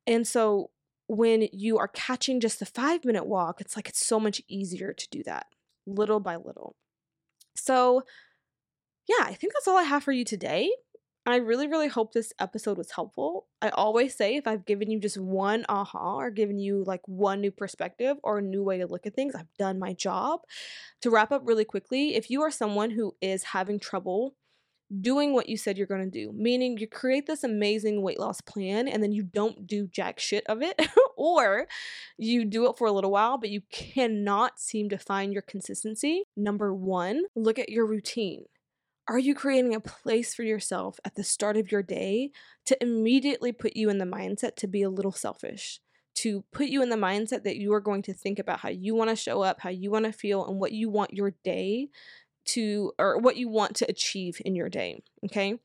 And 0.07 0.27
so 0.27 0.71
when 1.07 1.49
you 1.53 1.79
are 1.79 1.89
catching 1.89 2.41
just 2.41 2.59
the 2.59 2.67
five 2.67 3.05
minute 3.05 3.27
walk, 3.27 3.61
it's 3.61 3.77
like 3.77 3.89
it's 3.89 4.05
so 4.05 4.21
much 4.21 4.43
easier 4.49 4.93
to 4.93 5.09
do 5.11 5.23
that 5.25 5.47
little 5.87 6.21
by 6.21 6.37
little. 6.37 6.77
So, 7.57 8.03
yeah, 9.09 9.25
I 9.25 9.35
think 9.35 9.53
that's 9.53 9.69
all 9.69 9.77
I 9.77 9.83
have 9.83 10.03
for 10.03 10.13
you 10.13 10.25
today. 10.25 10.71
I 11.27 11.37
really, 11.37 11.67
really 11.67 11.89
hope 11.89 12.13
this 12.13 12.35
episode 12.39 12.77
was 12.77 12.91
helpful. 12.91 13.47
I 13.63 13.71
always 13.71 14.15
say 14.15 14.37
if 14.37 14.47
I've 14.47 14.67
given 14.67 14.91
you 14.91 15.01
just 15.01 15.17
one 15.17 15.65
aha 15.71 16.17
or 16.17 16.31
given 16.31 16.59
you 16.59 16.85
like 16.87 17.01
one 17.07 17.41
new 17.41 17.51
perspective 17.51 18.19
or 18.23 18.39
a 18.39 18.43
new 18.43 18.63
way 18.63 18.77
to 18.79 18.87
look 18.87 19.07
at 19.07 19.15
things, 19.15 19.35
I've 19.35 19.53
done 19.59 19.79
my 19.79 19.95
job. 19.95 20.41
To 21.01 21.11
wrap 21.11 21.33
up 21.33 21.41
really 21.45 21.65
quickly, 21.65 22.15
if 22.15 22.29
you 22.29 22.43
are 22.43 22.51
someone 22.51 22.91
who 22.91 23.17
is 23.23 23.45
having 23.45 23.81
trouble 23.81 24.35
doing 25.01 25.33
what 25.33 25.49
you 25.49 25.57
said 25.57 25.77
you're 25.77 25.87
going 25.87 26.11
to 26.11 26.11
do, 26.11 26.33
meaning 26.35 26.77
you 26.79 26.87
create 26.87 27.27
this 27.27 27.45
amazing 27.45 28.03
weight 28.03 28.19
loss 28.19 28.41
plan 28.41 28.89
and 28.89 29.03
then 29.03 29.13
you 29.13 29.23
don't 29.23 29.67
do 29.67 29.87
jack 29.87 30.21
shit 30.21 30.45
of 30.47 30.63
it, 30.63 30.81
or 31.17 31.67
you 32.19 32.45
do 32.45 32.69
it 32.69 32.77
for 32.77 32.87
a 32.87 32.93
little 32.93 33.11
while, 33.11 33.39
but 33.39 33.51
you 33.51 33.63
cannot 33.71 34.61
seem 34.61 34.89
to 34.91 34.99
find 34.99 35.33
your 35.33 35.43
consistency. 35.43 36.25
Number 36.37 36.75
one, 36.75 37.25
look 37.35 37.59
at 37.59 37.69
your 37.69 37.87
routine. 37.87 38.45
Are 39.07 39.19
you 39.19 39.35
creating 39.35 39.75
a 39.75 39.81
place 39.81 40.35
for 40.35 40.45
yourself 40.45 40.99
at 41.05 41.15
the 41.15 41.25
start 41.25 41.59
of 41.59 41.71
your 41.71 41.83
day 41.83 42.31
to 42.65 42.83
immediately 42.83 43.53
put 43.53 43.77
you 43.77 43.91
in 43.91 43.99
the 43.99 44.07
mindset 44.07 44.57
to 44.57 44.67
be 44.67 44.83
a 44.83 44.89
little 44.89 45.13
selfish? 45.13 45.81
To 46.17 46.45
put 46.53 46.69
you 46.69 46.81
in 46.81 46.89
the 46.89 46.97
mindset 46.97 47.43
that 47.43 47.57
you 47.57 47.75
are 47.75 47.81
going 47.81 48.01
to 48.03 48.15
think 48.15 48.39
about 48.39 48.61
how 48.61 48.71
you 48.71 48.95
want 48.95 49.11
to 49.11 49.17
show 49.17 49.43
up, 49.43 49.61
how 49.61 49.69
you 49.69 49.91
want 49.91 50.07
to 50.07 50.13
feel, 50.13 50.47
and 50.47 50.59
what 50.59 50.73
you 50.73 50.89
want 50.89 51.13
your 51.13 51.35
day 51.43 51.89
to 52.47 52.93
or 52.99 53.19
what 53.19 53.37
you 53.37 53.49
want 53.49 53.77
to 53.77 53.89
achieve 53.89 54.41
in 54.45 54.55
your 54.55 54.69
day. 54.69 55.03
Okay. 55.25 55.59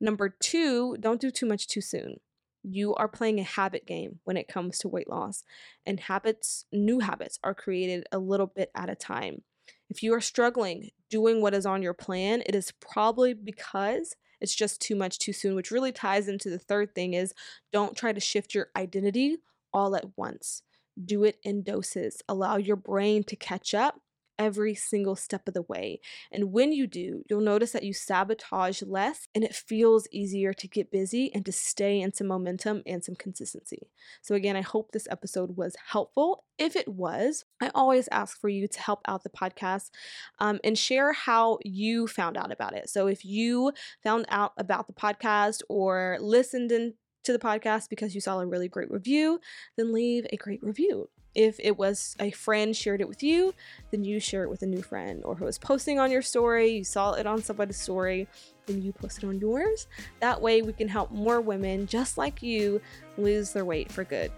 Number 0.00 0.28
two, 0.28 0.96
don't 0.98 1.20
do 1.20 1.30
too 1.30 1.46
much 1.46 1.66
too 1.66 1.80
soon. 1.80 2.18
You 2.62 2.94
are 2.94 3.08
playing 3.08 3.40
a 3.40 3.44
habit 3.44 3.86
game 3.86 4.20
when 4.24 4.36
it 4.36 4.48
comes 4.48 4.78
to 4.78 4.88
weight 4.88 5.08
loss, 5.08 5.44
and 5.84 6.00
habits, 6.00 6.64
new 6.72 7.00
habits, 7.00 7.38
are 7.44 7.54
created 7.54 8.06
a 8.10 8.18
little 8.18 8.46
bit 8.46 8.70
at 8.74 8.88
a 8.88 8.94
time. 8.94 9.42
If 9.90 10.02
you 10.02 10.14
are 10.14 10.20
struggling 10.20 10.90
doing 11.10 11.42
what 11.42 11.54
is 11.54 11.66
on 11.66 11.82
your 11.82 11.94
plan, 11.94 12.42
it 12.46 12.54
is 12.54 12.72
probably 12.80 13.34
because 13.34 14.16
it's 14.40 14.54
just 14.54 14.80
too 14.80 14.96
much 14.96 15.18
too 15.18 15.32
soon, 15.32 15.54
which 15.54 15.70
really 15.70 15.92
ties 15.92 16.28
into 16.28 16.50
the 16.50 16.58
third 16.58 16.94
thing 16.94 17.14
is 17.14 17.34
don't 17.72 17.96
try 17.96 18.12
to 18.12 18.20
shift 18.20 18.54
your 18.54 18.68
identity 18.76 19.38
all 19.72 19.94
at 19.94 20.16
once. 20.16 20.62
Do 21.02 21.24
it 21.24 21.38
in 21.42 21.62
doses. 21.62 22.22
Allow 22.28 22.56
your 22.56 22.76
brain 22.76 23.24
to 23.24 23.36
catch 23.36 23.74
up 23.74 24.00
every 24.38 24.74
single 24.74 25.16
step 25.16 25.46
of 25.48 25.54
the 25.54 25.62
way. 25.62 26.00
And 26.32 26.52
when 26.52 26.72
you 26.72 26.86
do, 26.86 27.22
you'll 27.28 27.40
notice 27.40 27.72
that 27.72 27.82
you 27.82 27.92
sabotage 27.92 28.82
less 28.82 29.28
and 29.34 29.44
it 29.44 29.54
feels 29.54 30.06
easier 30.10 30.52
to 30.54 30.68
get 30.68 30.90
busy 30.90 31.32
and 31.34 31.44
to 31.46 31.52
stay 31.52 32.00
in 32.00 32.12
some 32.12 32.26
momentum 32.26 32.82
and 32.86 33.04
some 33.04 33.14
consistency. 33.14 33.88
So, 34.22 34.34
again, 34.34 34.56
I 34.56 34.62
hope 34.62 34.92
this 34.92 35.08
episode 35.10 35.56
was 35.56 35.76
helpful. 35.90 36.44
If 36.58 36.76
it 36.76 36.88
was, 36.88 37.44
I 37.60 37.70
always 37.74 38.08
ask 38.12 38.40
for 38.40 38.48
you 38.48 38.68
to 38.68 38.80
help 38.80 39.00
out 39.06 39.24
the 39.24 39.30
podcast 39.30 39.90
um, 40.38 40.60
and 40.62 40.78
share 40.78 41.12
how 41.12 41.58
you 41.64 42.06
found 42.06 42.36
out 42.36 42.52
about 42.52 42.74
it. 42.74 42.88
So, 42.90 43.06
if 43.06 43.24
you 43.24 43.72
found 44.02 44.26
out 44.28 44.52
about 44.56 44.86
the 44.86 44.92
podcast 44.92 45.62
or 45.68 46.18
listened 46.20 46.72
in 46.72 46.94
to 47.24 47.32
the 47.32 47.38
podcast 47.38 47.88
because 47.88 48.14
you 48.14 48.20
saw 48.20 48.38
a 48.38 48.46
really 48.46 48.68
great 48.68 48.90
review, 48.90 49.40
then 49.76 49.92
leave 49.92 50.26
a 50.32 50.36
great 50.36 50.62
review. 50.62 51.08
If 51.34 51.58
it 51.58 51.76
was 51.76 52.16
a 52.20 52.30
friend 52.30 52.76
shared 52.76 53.00
it 53.00 53.08
with 53.08 53.22
you, 53.22 53.54
then 53.90 54.04
you 54.04 54.20
share 54.20 54.44
it 54.44 54.50
with 54.50 54.62
a 54.62 54.66
new 54.66 54.82
friend. 54.82 55.22
Or 55.24 55.34
who 55.34 55.44
was 55.44 55.58
posting 55.58 55.98
on 55.98 56.10
your 56.10 56.22
story, 56.22 56.68
you 56.68 56.84
saw 56.84 57.12
it 57.12 57.26
on 57.26 57.42
somebody's 57.42 57.76
story, 57.76 58.28
then 58.66 58.82
you 58.82 58.92
post 58.92 59.22
it 59.22 59.26
on 59.26 59.40
yours. 59.40 59.88
That 60.20 60.40
way, 60.40 60.62
we 60.62 60.72
can 60.72 60.88
help 60.88 61.10
more 61.10 61.40
women 61.40 61.86
just 61.86 62.16
like 62.16 62.42
you 62.42 62.80
lose 63.18 63.52
their 63.52 63.64
weight 63.64 63.90
for 63.90 64.04
good. 64.04 64.30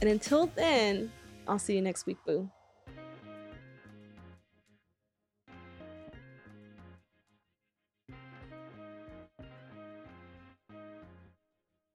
And 0.00 0.08
until 0.08 0.46
then, 0.46 1.12
I'll 1.46 1.58
see 1.58 1.74
you 1.74 1.82
next 1.82 2.06
week, 2.06 2.18
boo. 2.26 2.50